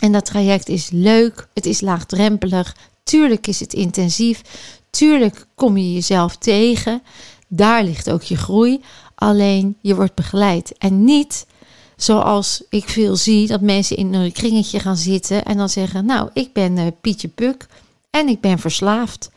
En 0.00 0.12
dat 0.12 0.24
traject 0.24 0.68
is 0.68 0.88
leuk, 0.92 1.48
het 1.54 1.66
is 1.66 1.80
laagdrempelig. 1.80 2.76
Tuurlijk 3.04 3.46
is 3.46 3.60
het 3.60 3.72
intensief. 3.72 4.42
Tuurlijk 4.90 5.46
kom 5.54 5.76
je 5.76 5.92
jezelf 5.92 6.36
tegen. 6.36 7.02
Daar 7.56 7.84
ligt 7.84 8.10
ook 8.10 8.22
je 8.22 8.36
groei. 8.36 8.80
Alleen 9.14 9.76
je 9.80 9.94
wordt 9.94 10.14
begeleid. 10.14 10.78
En 10.78 11.04
niet 11.04 11.46
zoals 11.96 12.62
ik 12.68 12.88
veel 12.88 13.16
zie, 13.16 13.46
dat 13.46 13.60
mensen 13.60 13.96
in 13.96 14.14
een 14.14 14.32
kringetje 14.32 14.78
gaan 14.78 14.96
zitten 14.96 15.44
en 15.44 15.56
dan 15.56 15.68
zeggen: 15.68 16.06
Nou, 16.06 16.30
ik 16.32 16.52
ben 16.52 16.76
uh, 16.76 16.86
Pietje 17.00 17.28
Puk 17.28 17.66
en 18.10 18.28
ik 18.28 18.40
ben 18.40 18.58
verslaafd. 18.58 19.30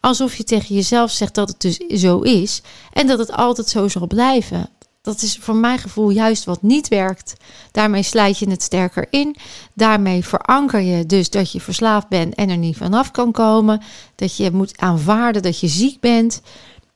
Alsof 0.00 0.34
je 0.34 0.44
tegen 0.44 0.74
jezelf 0.74 1.10
zegt 1.10 1.34
dat 1.34 1.48
het 1.48 1.60
dus 1.60 1.76
zo 2.00 2.20
is 2.20 2.62
en 2.92 3.06
dat 3.06 3.18
het 3.18 3.32
altijd 3.32 3.68
zo 3.68 3.88
zal 3.88 4.06
blijven. 4.06 4.68
Dat 5.02 5.22
is 5.22 5.36
voor 5.40 5.54
mijn 5.54 5.78
gevoel 5.78 6.10
juist 6.10 6.44
wat 6.44 6.62
niet 6.62 6.88
werkt. 6.88 7.34
Daarmee 7.72 8.02
slijt 8.02 8.38
je 8.38 8.50
het 8.50 8.62
sterker 8.62 9.06
in. 9.10 9.36
Daarmee 9.74 10.24
veranker 10.24 10.80
je 10.80 11.06
dus 11.06 11.30
dat 11.30 11.52
je 11.52 11.60
verslaafd 11.60 12.08
bent 12.08 12.34
en 12.34 12.48
er 12.48 12.56
niet 12.56 12.76
vanaf 12.76 13.10
kan 13.10 13.32
komen. 13.32 13.82
Dat 14.14 14.36
je 14.36 14.50
moet 14.50 14.78
aanvaarden 14.78 15.42
dat 15.42 15.60
je 15.60 15.68
ziek 15.68 16.00
bent. 16.00 16.42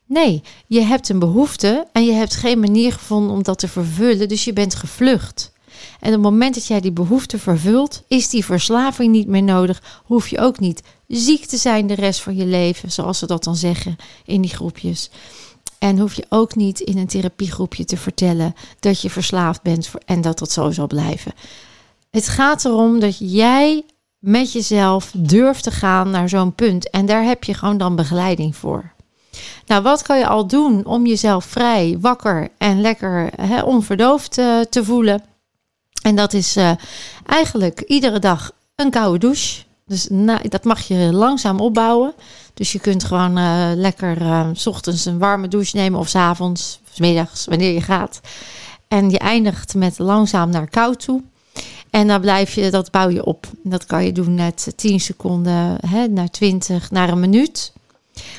Nee, 0.06 0.42
je 0.66 0.80
hebt 0.80 1.08
een 1.08 1.18
behoefte 1.18 1.86
en 1.92 2.04
je 2.04 2.12
hebt 2.12 2.36
geen 2.36 2.60
manier 2.60 2.92
gevonden 2.92 3.36
om 3.36 3.42
dat 3.42 3.58
te 3.58 3.68
vervullen, 3.68 4.28
dus 4.28 4.44
je 4.44 4.52
bent 4.52 4.74
gevlucht. 4.74 5.52
En 6.00 6.08
op 6.08 6.14
het 6.14 6.22
moment 6.22 6.54
dat 6.54 6.66
jij 6.66 6.80
die 6.80 6.92
behoefte 6.92 7.38
vervult, 7.38 8.02
is 8.08 8.28
die 8.28 8.44
verslaving 8.44 9.12
niet 9.12 9.26
meer 9.26 9.42
nodig. 9.42 10.02
Hoef 10.04 10.28
je 10.28 10.38
ook 10.38 10.60
niet 10.60 10.82
ziek 11.08 11.46
te 11.46 11.56
zijn 11.56 11.86
de 11.86 11.94
rest 11.94 12.20
van 12.20 12.36
je 12.36 12.46
leven, 12.46 12.92
zoals 12.92 13.18
ze 13.18 13.26
dat 13.26 13.44
dan 13.44 13.56
zeggen 13.56 13.96
in 14.24 14.40
die 14.40 14.54
groepjes. 14.54 15.10
En 15.78 15.98
hoef 15.98 16.14
je 16.14 16.26
ook 16.28 16.54
niet 16.54 16.80
in 16.80 16.98
een 16.98 17.06
therapiegroepje 17.06 17.84
te 17.84 17.96
vertellen 17.96 18.54
dat 18.80 19.00
je 19.00 19.10
verslaafd 19.10 19.62
bent 19.62 19.90
en 20.04 20.20
dat 20.20 20.38
dat 20.38 20.52
zo 20.52 20.70
zal 20.70 20.86
blijven. 20.86 21.32
Het 22.10 22.28
gaat 22.28 22.64
erom 22.64 23.00
dat 23.00 23.18
jij 23.18 23.84
met 24.18 24.52
jezelf 24.52 25.12
durft 25.16 25.62
te 25.62 25.70
gaan 25.70 26.10
naar 26.10 26.28
zo'n 26.28 26.54
punt. 26.54 26.90
En 26.90 27.06
daar 27.06 27.24
heb 27.24 27.44
je 27.44 27.54
gewoon 27.54 27.78
dan 27.78 27.96
begeleiding 27.96 28.56
voor. 28.56 28.93
Nou, 29.66 29.82
wat 29.82 30.02
kan 30.02 30.18
je 30.18 30.26
al 30.26 30.46
doen 30.46 30.86
om 30.86 31.06
jezelf 31.06 31.44
vrij, 31.44 31.96
wakker 32.00 32.48
en 32.58 32.80
lekker 32.80 33.30
onverdoofd 33.64 34.38
uh, 34.38 34.60
te 34.60 34.84
voelen? 34.84 35.22
En 36.02 36.16
dat 36.16 36.32
is 36.32 36.56
uh, 36.56 36.70
eigenlijk 37.26 37.80
iedere 37.80 38.18
dag 38.18 38.52
een 38.76 38.90
koude 38.90 39.18
douche. 39.18 39.62
Dus 39.86 40.08
nou, 40.10 40.48
dat 40.48 40.64
mag 40.64 40.80
je 40.80 41.12
langzaam 41.12 41.60
opbouwen. 41.60 42.12
Dus 42.54 42.72
je 42.72 42.78
kunt 42.80 43.04
gewoon 43.04 43.38
uh, 43.38 43.70
lekker 43.74 44.18
s 44.52 44.66
ochtends 44.66 45.04
een 45.04 45.18
warme 45.18 45.48
douche 45.48 45.76
nemen 45.76 46.00
of 46.00 46.08
s 46.08 46.14
avonds, 46.14 46.80
of 46.86 46.94
s 46.94 46.98
middags, 46.98 47.44
wanneer 47.44 47.72
je 47.72 47.80
gaat. 47.80 48.20
En 48.88 49.10
je 49.10 49.18
eindigt 49.18 49.74
met 49.74 49.98
langzaam 49.98 50.50
naar 50.50 50.68
koud 50.68 51.00
toe. 51.00 51.22
En 51.90 52.06
dan 52.06 52.20
blijf 52.20 52.54
je, 52.54 52.70
dat 52.70 52.90
bouw 52.90 53.08
je 53.08 53.24
op. 53.24 53.46
Dat 53.62 53.86
kan 53.86 54.04
je 54.04 54.12
doen 54.12 54.34
net 54.34 54.72
10 54.76 55.00
seconden, 55.00 55.78
hè, 55.86 56.06
naar 56.08 56.30
20, 56.30 56.90
naar 56.90 57.08
een 57.08 57.20
minuut. 57.20 57.72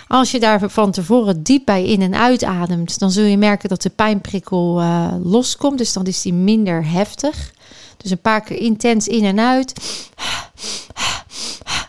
Als 0.08 0.32
je 0.32 0.40
daar 0.40 0.70
van 0.70 0.92
tevoren 0.92 1.44
diep 1.44 1.66
bij 1.66 1.86
in- 1.86 2.02
en 2.02 2.16
uitademt, 2.16 3.00
dan 3.00 3.12
zul 3.12 3.24
je 3.24 3.38
merken 3.38 3.70
dat 3.70 3.82
de 3.82 3.90
pijnprikkel 3.90 4.82
uh, 4.82 5.14
loskomt. 5.24 5.78
Dus 5.78 5.94
dan 5.94 6.06
is 6.06 6.22
die 6.22 6.34
minder 6.34 6.90
heftig. 6.90 7.54
Dus 7.98 8.12
een 8.12 8.22
paar 8.22 8.42
keer 8.42 8.58
intens 8.58 9.08
in 9.08 9.24
en 9.24 9.40
uit. 9.40 9.74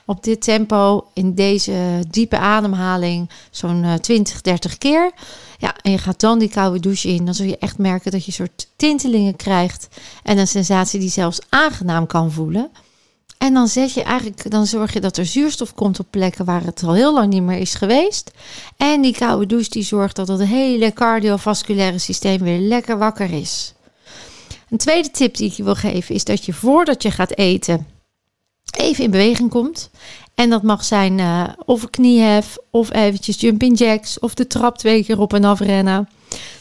Op 0.05 0.23
dit 0.23 0.43
tempo, 0.43 1.07
in 1.15 1.35
deze 1.35 2.05
diepe 2.11 2.39
ademhaling, 2.39 3.31
zo'n 3.51 3.99
20, 4.01 4.41
30 4.41 4.79
keer. 4.79 5.11
Ja, 5.59 5.75
en 5.83 5.91
je 5.91 5.99
gaat 5.99 6.21
dan 6.21 6.39
die 6.39 6.49
koude 6.49 6.81
douche 6.81 7.09
in. 7.09 7.25
Dan 7.25 7.35
zul 7.35 7.47
je 7.47 7.59
echt 7.59 7.79
merken 7.79 8.11
dat 8.11 8.21
je 8.21 8.27
een 8.27 8.33
soort 8.33 8.69
tintelingen 8.77 9.37
krijgt. 9.37 9.89
En 10.23 10.39
een 10.39 10.49
sensatie 10.49 11.01
die 11.01 11.11
zelfs 11.11 11.39
aangenaam 11.49 12.07
kan 12.07 12.33
voelen. 12.33 12.71
En 13.47 13.55
dan 13.55 13.69
zet 13.69 13.93
je 13.93 14.03
eigenlijk, 14.03 14.51
dan 14.51 14.67
zorg 14.67 14.93
je 14.93 15.01
dat 15.01 15.17
er 15.17 15.27
zuurstof 15.27 15.75
komt 15.75 16.01
op 16.01 16.07
plekken 16.11 16.45
waar 16.45 16.65
het 16.65 16.83
al 16.83 16.95
heel 16.95 17.15
lang 17.15 17.33
niet 17.33 17.43
meer 17.43 17.59
is 17.59 17.75
geweest. 17.75 18.31
En 18.77 19.01
die 19.01 19.17
koude 19.17 19.47
douche 19.47 19.71
die 19.71 19.83
zorgt 19.83 20.17
dat 20.17 20.29
het 20.29 20.43
hele 20.43 20.93
cardiovasculaire 20.93 21.99
systeem 21.99 22.39
weer 22.39 22.59
lekker 22.59 22.99
wakker 22.99 23.31
is. 23.31 23.75
Een 24.71 24.79
tweede 24.79 25.11
tip 25.11 25.37
die 25.37 25.51
ik 25.51 25.53
je 25.53 25.63
wil 25.65 25.75
geven 25.75 26.15
is 26.15 26.25
dat 26.25 26.45
je 26.45 26.53
voordat 26.53 27.03
je 27.03 27.11
gaat 27.11 27.37
eten 27.37 27.87
even 28.77 29.05
in 29.05 29.11
beweging 29.11 29.51
komt. 29.51 29.91
En 30.35 30.51
dat 30.51 30.63
mag 30.63 30.85
zijn 30.85 31.19
uh, 31.19 31.49
of 31.65 31.83
een 31.83 31.91
kniehef, 31.91 32.57
of 32.71 32.93
eventjes 32.93 33.41
jumping 33.41 33.79
jacks, 33.79 34.19
of 34.19 34.35
de 34.35 34.47
trap 34.47 34.79
twee 34.79 35.05
keer 35.05 35.21
op 35.21 35.35
en 35.35 35.45
af 35.45 35.61
rennen. 35.61 36.09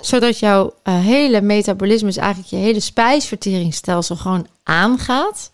Zodat 0.01 0.39
jouw 0.39 0.73
uh, 0.83 0.99
hele 0.99 1.41
metabolisme, 1.41 2.07
dus 2.07 2.17
eigenlijk 2.17 2.49
je 2.49 2.57
hele 2.57 2.79
spijsverteringsstelsel 2.79 4.15
gewoon 4.15 4.47
aangaat. 4.63 5.51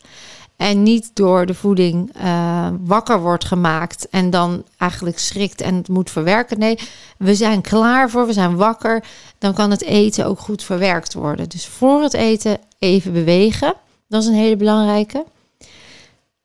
En 0.61 0.83
niet 0.83 1.11
door 1.13 1.45
de 1.45 1.53
voeding 1.53 2.15
uh, 2.17 2.67
wakker 2.81 3.21
wordt 3.21 3.45
gemaakt 3.45 4.09
en 4.09 4.29
dan 4.29 4.63
eigenlijk 4.77 5.19
schrikt 5.19 5.61
en 5.61 5.75
het 5.75 5.87
moet 5.87 6.11
verwerken. 6.11 6.59
Nee, 6.59 6.79
we 7.17 7.35
zijn 7.35 7.61
klaar 7.61 8.09
voor, 8.09 8.25
we 8.25 8.33
zijn 8.33 8.55
wakker. 8.55 9.03
Dan 9.37 9.53
kan 9.53 9.71
het 9.71 9.83
eten 9.83 10.25
ook 10.25 10.39
goed 10.39 10.63
verwerkt 10.63 11.13
worden. 11.13 11.49
Dus 11.49 11.67
voor 11.67 12.01
het 12.01 12.13
eten 12.13 12.57
even 12.79 13.13
bewegen. 13.13 13.73
Dat 14.07 14.21
is 14.21 14.27
een 14.27 14.33
hele 14.33 14.55
belangrijke. 14.55 15.25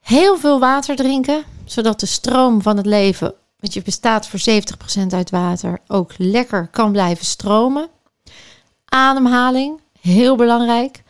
Heel 0.01 0.39
veel 0.39 0.61
water 0.61 0.97
drinken, 0.97 1.43
zodat 1.65 2.01
de 2.01 2.07
stroom 2.07 2.63
van 2.63 2.77
het 2.77 2.87
leven, 2.87 3.35
want 3.61 3.75
je 3.75 3.83
bestaat 3.83 4.29
voor 4.29 4.41
70% 5.03 5.07
uit 5.09 5.31
water, 5.31 5.79
ook 5.87 6.13
lekker 6.17 6.69
kan 6.71 6.93
blijven 6.93 7.25
stromen. 7.25 7.89
Ademhaling, 8.85 9.81
heel 10.01 10.37
belangrijk 10.37 11.03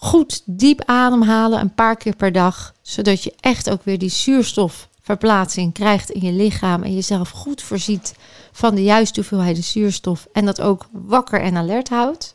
goed 0.00 0.42
diep 0.44 0.82
ademhalen 0.84 1.60
een 1.60 1.74
paar 1.74 1.96
keer 1.96 2.16
per 2.16 2.32
dag, 2.32 2.74
zodat 2.82 3.22
je 3.22 3.34
echt 3.40 3.70
ook 3.70 3.84
weer 3.84 3.98
die 3.98 4.10
zuurstofverplaatsing 4.10 5.72
krijgt 5.72 6.10
in 6.10 6.20
je 6.20 6.32
lichaam 6.32 6.82
en 6.82 6.94
jezelf 6.94 7.30
goed 7.30 7.62
voorziet 7.62 8.14
van 8.52 8.74
de 8.74 8.82
juiste 8.82 9.20
hoeveelheid 9.20 9.64
zuurstof 9.64 10.26
en 10.32 10.44
dat 10.44 10.60
ook 10.60 10.88
wakker 10.92 11.40
en 11.40 11.56
alert 11.56 11.88
houdt. 11.88 12.34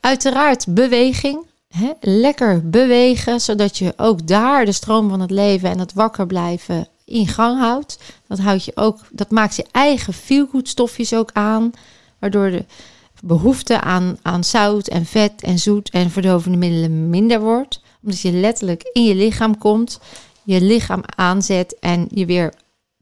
Uiteraard 0.00 0.66
beweging. 0.68 1.46
Hè? 1.68 1.90
Lekker 2.00 2.70
bewegen, 2.70 3.40
zodat 3.40 3.78
je 3.78 3.92
ook 3.96 4.26
daar 4.26 4.64
de 4.64 4.72
stroom 4.72 5.08
van 5.08 5.20
het 5.20 5.30
leven 5.30 5.70
en 5.70 5.78
het 5.78 5.92
wakker 5.92 6.26
blijven 6.26 6.88
in 7.04 7.28
gang 7.28 7.58
houdt. 7.58 7.98
Dat, 8.26 8.38
houdt 8.38 8.64
je 8.64 8.72
ook, 8.74 8.98
dat 9.10 9.30
maakt 9.30 9.56
je 9.56 9.66
eigen 9.70 10.12
feelgood 10.12 11.14
ook 11.14 11.30
aan, 11.32 11.72
waardoor 12.18 12.50
de 12.50 12.64
behoefte 13.22 13.80
aan, 13.80 14.18
aan 14.22 14.44
zout 14.44 14.88
en 14.88 15.06
vet 15.06 15.42
en 15.42 15.58
zoet 15.58 15.90
en 15.90 16.10
verdovende 16.10 16.58
middelen 16.58 17.10
minder 17.10 17.40
wordt. 17.40 17.82
Omdat 18.02 18.20
je 18.20 18.32
letterlijk 18.32 18.90
in 18.92 19.04
je 19.04 19.14
lichaam 19.14 19.58
komt, 19.58 20.00
je 20.42 20.60
lichaam 20.60 21.02
aanzet 21.16 21.78
en 21.78 22.06
je 22.10 22.26
weer 22.26 22.54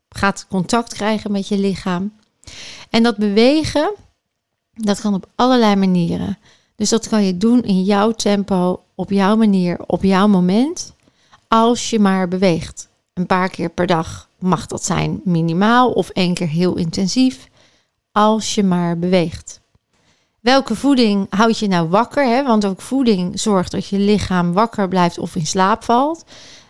gaat 0.08 0.46
contact 0.48 0.94
krijgen 0.94 1.32
met 1.32 1.48
je 1.48 1.58
lichaam. 1.58 2.12
En 2.90 3.02
dat 3.02 3.16
bewegen, 3.16 3.94
dat 4.72 5.00
kan 5.00 5.14
op 5.14 5.28
allerlei 5.34 5.76
manieren. 5.76 6.38
Dus 6.76 6.88
dat 6.88 7.08
kan 7.08 7.24
je 7.24 7.36
doen 7.36 7.62
in 7.62 7.82
jouw 7.82 8.12
tempo, 8.12 8.82
op 8.94 9.10
jouw 9.10 9.36
manier, 9.36 9.78
op 9.86 10.02
jouw 10.02 10.26
moment. 10.28 10.92
Als 11.48 11.90
je 11.90 11.98
maar 11.98 12.28
beweegt. 12.28 12.88
Een 13.14 13.26
paar 13.26 13.48
keer 13.48 13.70
per 13.70 13.86
dag 13.86 14.28
mag 14.38 14.66
dat 14.66 14.84
zijn 14.84 15.20
minimaal 15.24 15.90
of 15.90 16.08
één 16.08 16.34
keer 16.34 16.48
heel 16.48 16.76
intensief. 16.76 17.48
Als 18.12 18.54
je 18.54 18.62
maar 18.62 18.98
beweegt. 18.98 19.60
Welke 20.40 20.74
voeding 20.74 21.26
houdt 21.30 21.58
je 21.58 21.68
nou 21.68 21.88
wakker? 21.88 22.24
Hè? 22.24 22.44
Want 22.44 22.64
ook 22.64 22.80
voeding 22.80 23.40
zorgt 23.40 23.70
dat 23.70 23.86
je 23.86 23.98
lichaam 23.98 24.52
wakker 24.52 24.88
blijft 24.88 25.18
of 25.18 25.36
in 25.36 25.46
slaap 25.46 25.84
valt. 25.84 26.24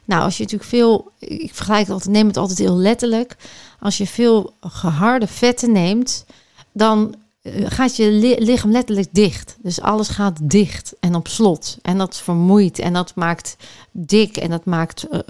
Nou, 0.05 0.23
als 0.23 0.37
je 0.37 0.43
natuurlijk 0.43 0.71
veel, 0.71 1.11
ik 1.19 1.55
vergelijk 1.55 1.83
het 1.83 1.91
altijd, 1.91 2.11
neem 2.11 2.27
het 2.27 2.37
altijd 2.37 2.59
heel 2.59 2.77
letterlijk. 2.77 3.37
Als 3.81 3.99
je 3.99 4.07
veel 4.07 4.55
geharde 4.61 5.27
vetten 5.27 5.73
neemt, 5.73 6.25
dan 6.73 7.15
gaat 7.53 7.97
je 7.97 8.37
lichaam 8.39 8.71
letterlijk 8.71 9.09
dicht. 9.13 9.57
Dus 9.63 9.81
alles 9.81 10.09
gaat 10.09 10.39
dicht 10.43 10.95
en 11.01 11.15
op 11.15 11.29
slot. 11.29 11.79
En 11.83 11.99
dat 11.99 12.17
vermoeit 12.17 12.79
en 12.79 12.93
dat 12.93 13.15
maakt 13.15 13.57
dik 13.93 14.37
en 14.37 14.51
dat 14.51 14.65
maakt 14.65 15.07
uh, 15.11 15.21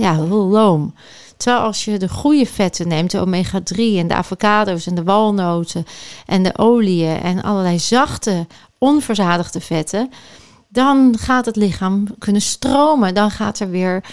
ja, 0.00 0.18
loom. 0.18 0.94
Terwijl 1.36 1.64
als 1.64 1.84
je 1.84 1.98
de 1.98 2.08
goede 2.08 2.46
vetten 2.46 2.88
neemt, 2.88 3.10
de 3.10 3.20
omega-3 3.20 3.76
en 3.76 4.08
de 4.08 4.14
avocado's 4.14 4.86
en 4.86 4.94
de 4.94 5.02
walnoten 5.02 5.86
en 6.26 6.42
de 6.42 6.58
oliën 6.58 7.20
en 7.20 7.42
allerlei 7.42 7.78
zachte, 7.78 8.46
onverzadigde 8.78 9.60
vetten, 9.60 10.10
dan 10.68 11.16
gaat 11.18 11.46
het 11.46 11.56
lichaam 11.56 12.06
kunnen 12.18 12.42
stromen. 12.42 13.14
Dan 13.14 13.30
gaat 13.30 13.58
er 13.58 13.70
weer 13.70 14.04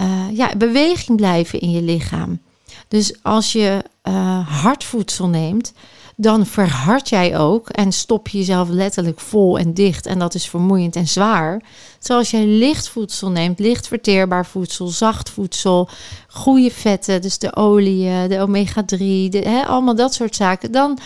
uh, 0.00 0.36
ja, 0.36 0.56
beweging 0.56 1.16
blijven 1.16 1.60
in 1.60 1.70
je 1.70 1.82
lichaam. 1.82 2.40
Dus 2.88 3.22
als 3.22 3.52
je 3.52 3.84
uh, 4.08 5.28
neemt, 5.30 5.72
dan 6.20 6.46
verhard 6.46 7.08
jij 7.08 7.38
ook 7.38 7.68
en 7.68 7.92
stop 7.92 8.28
je 8.28 8.38
jezelf 8.38 8.68
letterlijk 8.68 9.20
vol 9.20 9.58
en 9.58 9.74
dicht. 9.74 10.06
En 10.06 10.18
dat 10.18 10.34
is 10.34 10.48
vermoeiend 10.48 10.96
en 10.96 11.08
zwaar. 11.08 11.62
Zoals 11.98 12.30
jij 12.30 12.46
licht 12.46 12.88
voedsel 12.88 13.30
neemt, 13.30 13.58
licht 13.58 13.88
verteerbaar 13.88 14.46
voedsel, 14.46 14.86
zacht 14.86 15.30
voedsel, 15.30 15.88
goede 16.28 16.70
vetten, 16.70 17.22
dus 17.22 17.38
de 17.38 17.56
oliën, 17.56 18.28
de 18.28 18.40
omega-3, 18.40 18.98
de, 19.28 19.64
allemaal 19.66 19.94
dat 19.94 20.14
soort 20.14 20.36
zaken. 20.36 20.72
Dan, 20.72 20.98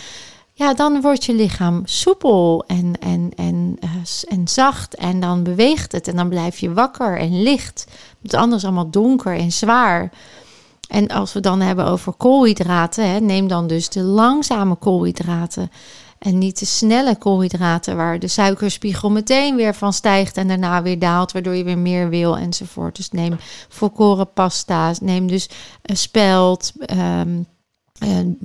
ja, 0.53 0.73
dan 0.73 1.01
wordt 1.01 1.25
je 1.25 1.33
lichaam 1.33 1.81
soepel 1.85 2.63
en, 2.67 2.93
en, 2.99 3.31
en, 3.35 3.77
uh, 3.83 3.89
en 4.27 4.47
zacht 4.47 4.95
en 4.95 5.19
dan 5.19 5.43
beweegt 5.43 5.91
het 5.91 6.07
en 6.07 6.15
dan 6.15 6.29
blijf 6.29 6.57
je 6.57 6.73
wakker 6.73 7.19
en 7.19 7.43
licht. 7.43 7.85
Het 8.21 8.33
anders 8.33 8.63
allemaal 8.63 8.89
donker 8.89 9.37
en 9.37 9.51
zwaar. 9.51 10.11
En 10.87 11.07
als 11.07 11.33
we 11.33 11.39
dan 11.39 11.61
hebben 11.61 11.85
over 11.85 12.13
koolhydraten, 12.13 13.09
hè, 13.09 13.19
neem 13.19 13.47
dan 13.47 13.67
dus 13.67 13.89
de 13.89 14.01
langzame 14.01 14.75
koolhydraten. 14.75 15.71
En 16.19 16.37
niet 16.37 16.59
de 16.59 16.65
snelle 16.65 17.15
koolhydraten 17.15 17.95
waar 17.95 18.19
de 18.19 18.27
suikerspiegel 18.27 19.11
meteen 19.11 19.55
weer 19.55 19.75
van 19.75 19.93
stijgt 19.93 20.37
en 20.37 20.47
daarna 20.47 20.81
weer 20.81 20.99
daalt, 20.99 21.31
waardoor 21.31 21.55
je 21.55 21.63
weer 21.63 21.77
meer 21.77 22.09
wil 22.09 22.37
enzovoort. 22.37 22.95
Dus 22.95 23.11
neem 23.11 23.37
volkoren 23.69 24.33
pasta's, 24.33 24.99
neem 24.99 25.27
dus 25.27 25.49
uh, 25.49 25.95
spelt, 25.95 26.73
um, 26.97 27.47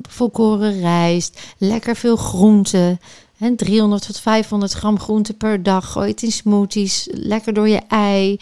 volkoren 0.03 0.81
rijst, 0.81 1.41
lekker 1.59 1.97
veel 1.97 2.17
groenten. 2.17 3.01
300 3.57 4.07
tot 4.07 4.21
500 4.21 4.73
gram 4.73 4.99
groente 4.99 5.35
per 5.35 5.63
dag. 5.63 5.93
Gooi 5.93 6.11
het 6.11 6.23
in 6.23 6.33
smoothies, 6.33 7.09
lekker 7.11 7.53
door 7.53 7.69
je 7.69 7.81
ei. 7.89 8.39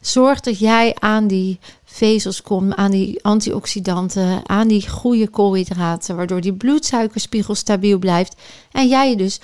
Zorg 0.00 0.40
dat 0.40 0.58
jij 0.58 0.94
aan 0.98 1.26
die 1.26 1.58
vezels 1.96 2.42
komt, 2.42 2.74
aan 2.74 2.90
die 2.90 3.24
antioxidanten, 3.24 4.48
aan 4.48 4.68
die 4.68 4.88
goede 4.88 5.28
koolhydraten, 5.28 6.16
waardoor 6.16 6.40
die 6.40 6.54
bloedsuikerspiegel 6.54 7.54
stabiel 7.54 7.98
blijft 7.98 8.36
en 8.72 8.88
jij 8.88 9.10
je 9.10 9.16
dus 9.16 9.40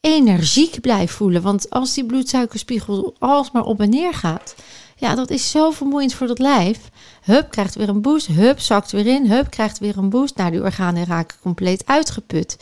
energiek 0.00 0.80
blijft 0.80 1.12
voelen. 1.12 1.42
Want 1.42 1.70
als 1.70 1.94
die 1.94 2.06
bloedsuikerspiegel 2.06 3.14
alsmaar 3.18 3.64
op 3.64 3.80
en 3.80 3.90
neer 3.90 4.14
gaat, 4.14 4.54
ja, 4.96 5.14
dat 5.14 5.30
is 5.30 5.50
zo 5.50 5.70
vermoeiend 5.70 6.14
voor 6.14 6.26
dat 6.26 6.38
lijf. 6.38 6.78
Hup, 7.22 7.50
krijgt 7.50 7.74
weer 7.74 7.88
een 7.88 8.02
boost. 8.02 8.26
Hup, 8.26 8.60
zakt 8.60 8.92
weer 8.92 9.06
in. 9.06 9.30
Hup, 9.30 9.50
krijgt 9.50 9.78
weer 9.78 9.98
een 9.98 10.10
boost. 10.10 10.36
Nou, 10.36 10.50
die 10.50 10.62
organen 10.62 11.04
raken 11.04 11.36
compleet 11.42 11.86
uitgeput. 11.86 12.56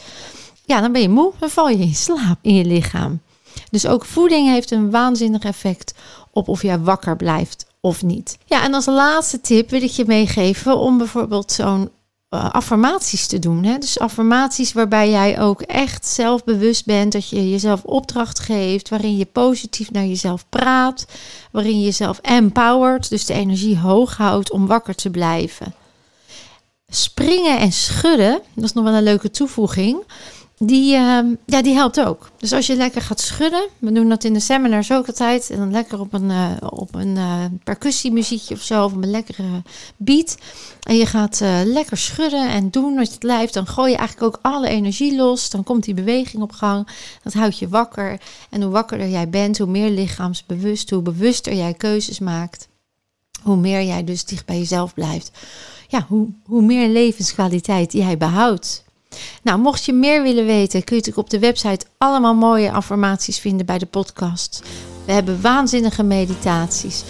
Ja, 0.64 0.81
dan 0.81 0.92
ben 0.92 1.01
je 1.01 1.09
moe. 1.09 1.33
Dan 1.38 1.51
val 1.51 1.68
je 1.68 1.79
in 1.79 1.94
slaap 1.94 2.38
in 2.42 2.55
je 2.55 2.64
lichaam. 2.64 3.20
Dus 3.70 3.87
ook 3.87 4.05
voeding 4.05 4.49
heeft 4.49 4.70
een 4.70 4.90
waanzinnig 4.90 5.42
effect 5.42 5.94
op 6.31 6.49
of 6.49 6.62
jij 6.62 6.79
wakker 6.79 7.16
blijft 7.16 7.66
of 7.80 8.02
niet. 8.02 8.38
Ja, 8.44 8.62
en 8.62 8.74
als 8.74 8.86
laatste 8.86 9.40
tip 9.40 9.70
wil 9.70 9.82
ik 9.82 9.90
je 9.90 10.04
meegeven 10.06 10.78
om 10.78 10.98
bijvoorbeeld 10.98 11.52
zo'n 11.52 11.90
uh, 12.30 12.50
affirmaties 12.50 13.26
te 13.26 13.38
doen. 13.38 13.64
Hè? 13.64 13.78
Dus 13.78 13.98
affirmaties 13.98 14.72
waarbij 14.72 15.10
jij 15.10 15.40
ook 15.40 15.62
echt 15.62 16.06
zelfbewust 16.06 16.84
bent, 16.84 17.12
dat 17.12 17.28
je 17.28 17.50
jezelf 17.50 17.82
opdracht 17.82 18.38
geeft, 18.38 18.88
waarin 18.88 19.16
je 19.16 19.24
positief 19.24 19.90
naar 19.90 20.04
jezelf 20.04 20.44
praat, 20.48 21.06
waarin 21.50 21.78
je 21.78 21.84
jezelf 21.84 22.18
empowert, 22.22 23.08
dus 23.08 23.24
de 23.24 23.34
energie 23.34 23.78
hoog 23.78 24.16
houdt 24.16 24.50
om 24.50 24.66
wakker 24.66 24.94
te 24.94 25.10
blijven. 25.10 25.74
Springen 26.88 27.58
en 27.58 27.72
schudden, 27.72 28.40
dat 28.54 28.64
is 28.64 28.72
nog 28.72 28.84
wel 28.84 28.94
een 28.94 29.02
leuke 29.02 29.30
toevoeging 29.30 30.02
die, 30.58 30.94
uh, 30.94 31.18
ja, 31.46 31.62
die 31.62 31.74
helpt 31.74 32.00
ook. 32.00 32.30
Dus 32.38 32.52
als 32.52 32.66
je 32.66 32.76
lekker 32.76 33.02
gaat 33.02 33.20
schudden, 33.20 33.68
we 33.78 33.92
doen 33.92 34.08
dat 34.08 34.24
in 34.24 34.32
de 34.32 34.40
seminars 34.40 34.92
ook 34.92 35.06
altijd, 35.06 35.50
en 35.50 35.58
dan 35.58 35.70
lekker 35.70 36.00
op 36.00 36.12
een, 36.12 36.30
uh, 36.30 36.50
op 36.60 36.94
een 36.94 37.16
uh, 37.16 37.44
percussiemuziekje 37.64 38.54
of 38.54 38.62
zo, 38.62 38.84
of 38.84 38.92
een 38.92 39.10
lekkere 39.10 39.62
beat. 39.96 40.36
En 40.82 40.96
je 40.96 41.06
gaat 41.06 41.40
uh, 41.40 41.60
lekker 41.64 41.96
schudden 41.96 42.48
en 42.48 42.70
doen 42.70 42.94
met 42.94 43.12
het 43.12 43.22
lijf, 43.22 43.50
dan 43.50 43.66
gooi 43.66 43.90
je 43.90 43.96
eigenlijk 43.96 44.34
ook 44.34 44.42
alle 44.42 44.68
energie 44.68 45.16
los. 45.16 45.50
Dan 45.50 45.64
komt 45.64 45.84
die 45.84 45.94
beweging 45.94 46.42
op 46.42 46.52
gang. 46.52 46.88
Dat 47.22 47.32
houdt 47.32 47.58
je 47.58 47.68
wakker. 47.68 48.20
En 48.50 48.62
hoe 48.62 48.72
wakkerder 48.72 49.08
jij 49.08 49.28
bent, 49.28 49.58
hoe 49.58 49.66
meer 49.66 49.90
lichaamsbewust, 49.90 50.90
hoe 50.90 51.02
bewuster 51.02 51.54
jij 51.54 51.74
keuzes 51.74 52.18
maakt, 52.18 52.68
hoe 53.42 53.56
meer 53.56 53.82
jij 53.82 54.04
dus 54.04 54.24
dicht 54.24 54.46
bij 54.46 54.58
jezelf 54.58 54.94
blijft. 54.94 55.30
Ja, 55.88 56.06
hoe, 56.08 56.28
hoe 56.44 56.62
meer 56.62 56.88
levenskwaliteit 56.88 57.92
jij 57.92 58.18
behoudt. 58.18 58.84
Nou, 59.42 59.58
mocht 59.58 59.84
je 59.84 59.92
meer 59.92 60.22
willen 60.22 60.46
weten, 60.46 60.84
kun 60.84 60.96
je 60.96 61.02
natuurlijk 61.02 61.26
op 61.26 61.30
de 61.30 61.38
website 61.38 61.86
allemaal 61.98 62.34
mooie 62.34 62.72
affirmaties 62.72 63.38
vinden 63.38 63.66
bij 63.66 63.78
de 63.78 63.86
podcast. 63.86 64.62
We 65.04 65.12
hebben 65.12 65.40
waanzinnige 65.40 66.02
meditaties. 66.02 67.04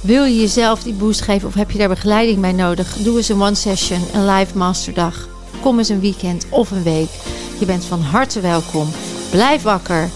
Wil 0.00 0.24
je 0.24 0.40
jezelf 0.40 0.82
die 0.82 0.92
boost 0.94 1.20
geven 1.20 1.48
of 1.48 1.54
heb 1.54 1.70
je 1.70 1.78
daar 1.78 1.88
begeleiding 1.88 2.40
bij 2.40 2.52
nodig? 2.52 2.96
Doe 2.96 3.16
eens 3.16 3.28
een 3.28 3.42
one 3.42 3.54
session, 3.54 4.00
een 4.12 4.26
live 4.26 4.58
masterdag. 4.58 5.28
Kom 5.60 5.78
eens 5.78 5.88
een 5.88 6.00
weekend 6.00 6.46
of 6.50 6.70
een 6.70 6.82
week. 6.82 7.10
Je 7.58 7.66
bent 7.66 7.84
van 7.84 8.00
harte 8.00 8.40
welkom. 8.40 8.88
Blijf 9.30 9.62
wakker 9.62 10.10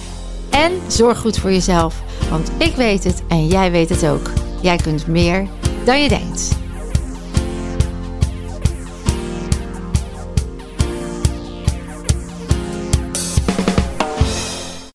en 0.51 0.73
zorg 0.87 1.19
goed 1.19 1.39
voor 1.39 1.53
jezelf. 1.53 2.03
Want 2.31 2.51
ik 2.59 2.75
weet 2.75 3.05
het 3.05 3.23
en 3.29 3.47
jij 3.47 3.71
weet 3.71 3.89
het 3.89 4.07
ook. 4.07 4.31
Jij 4.63 4.77
kunt 4.77 5.07
meer 5.07 5.49
dan 5.85 6.03
je 6.03 6.09
denkt. 6.09 6.68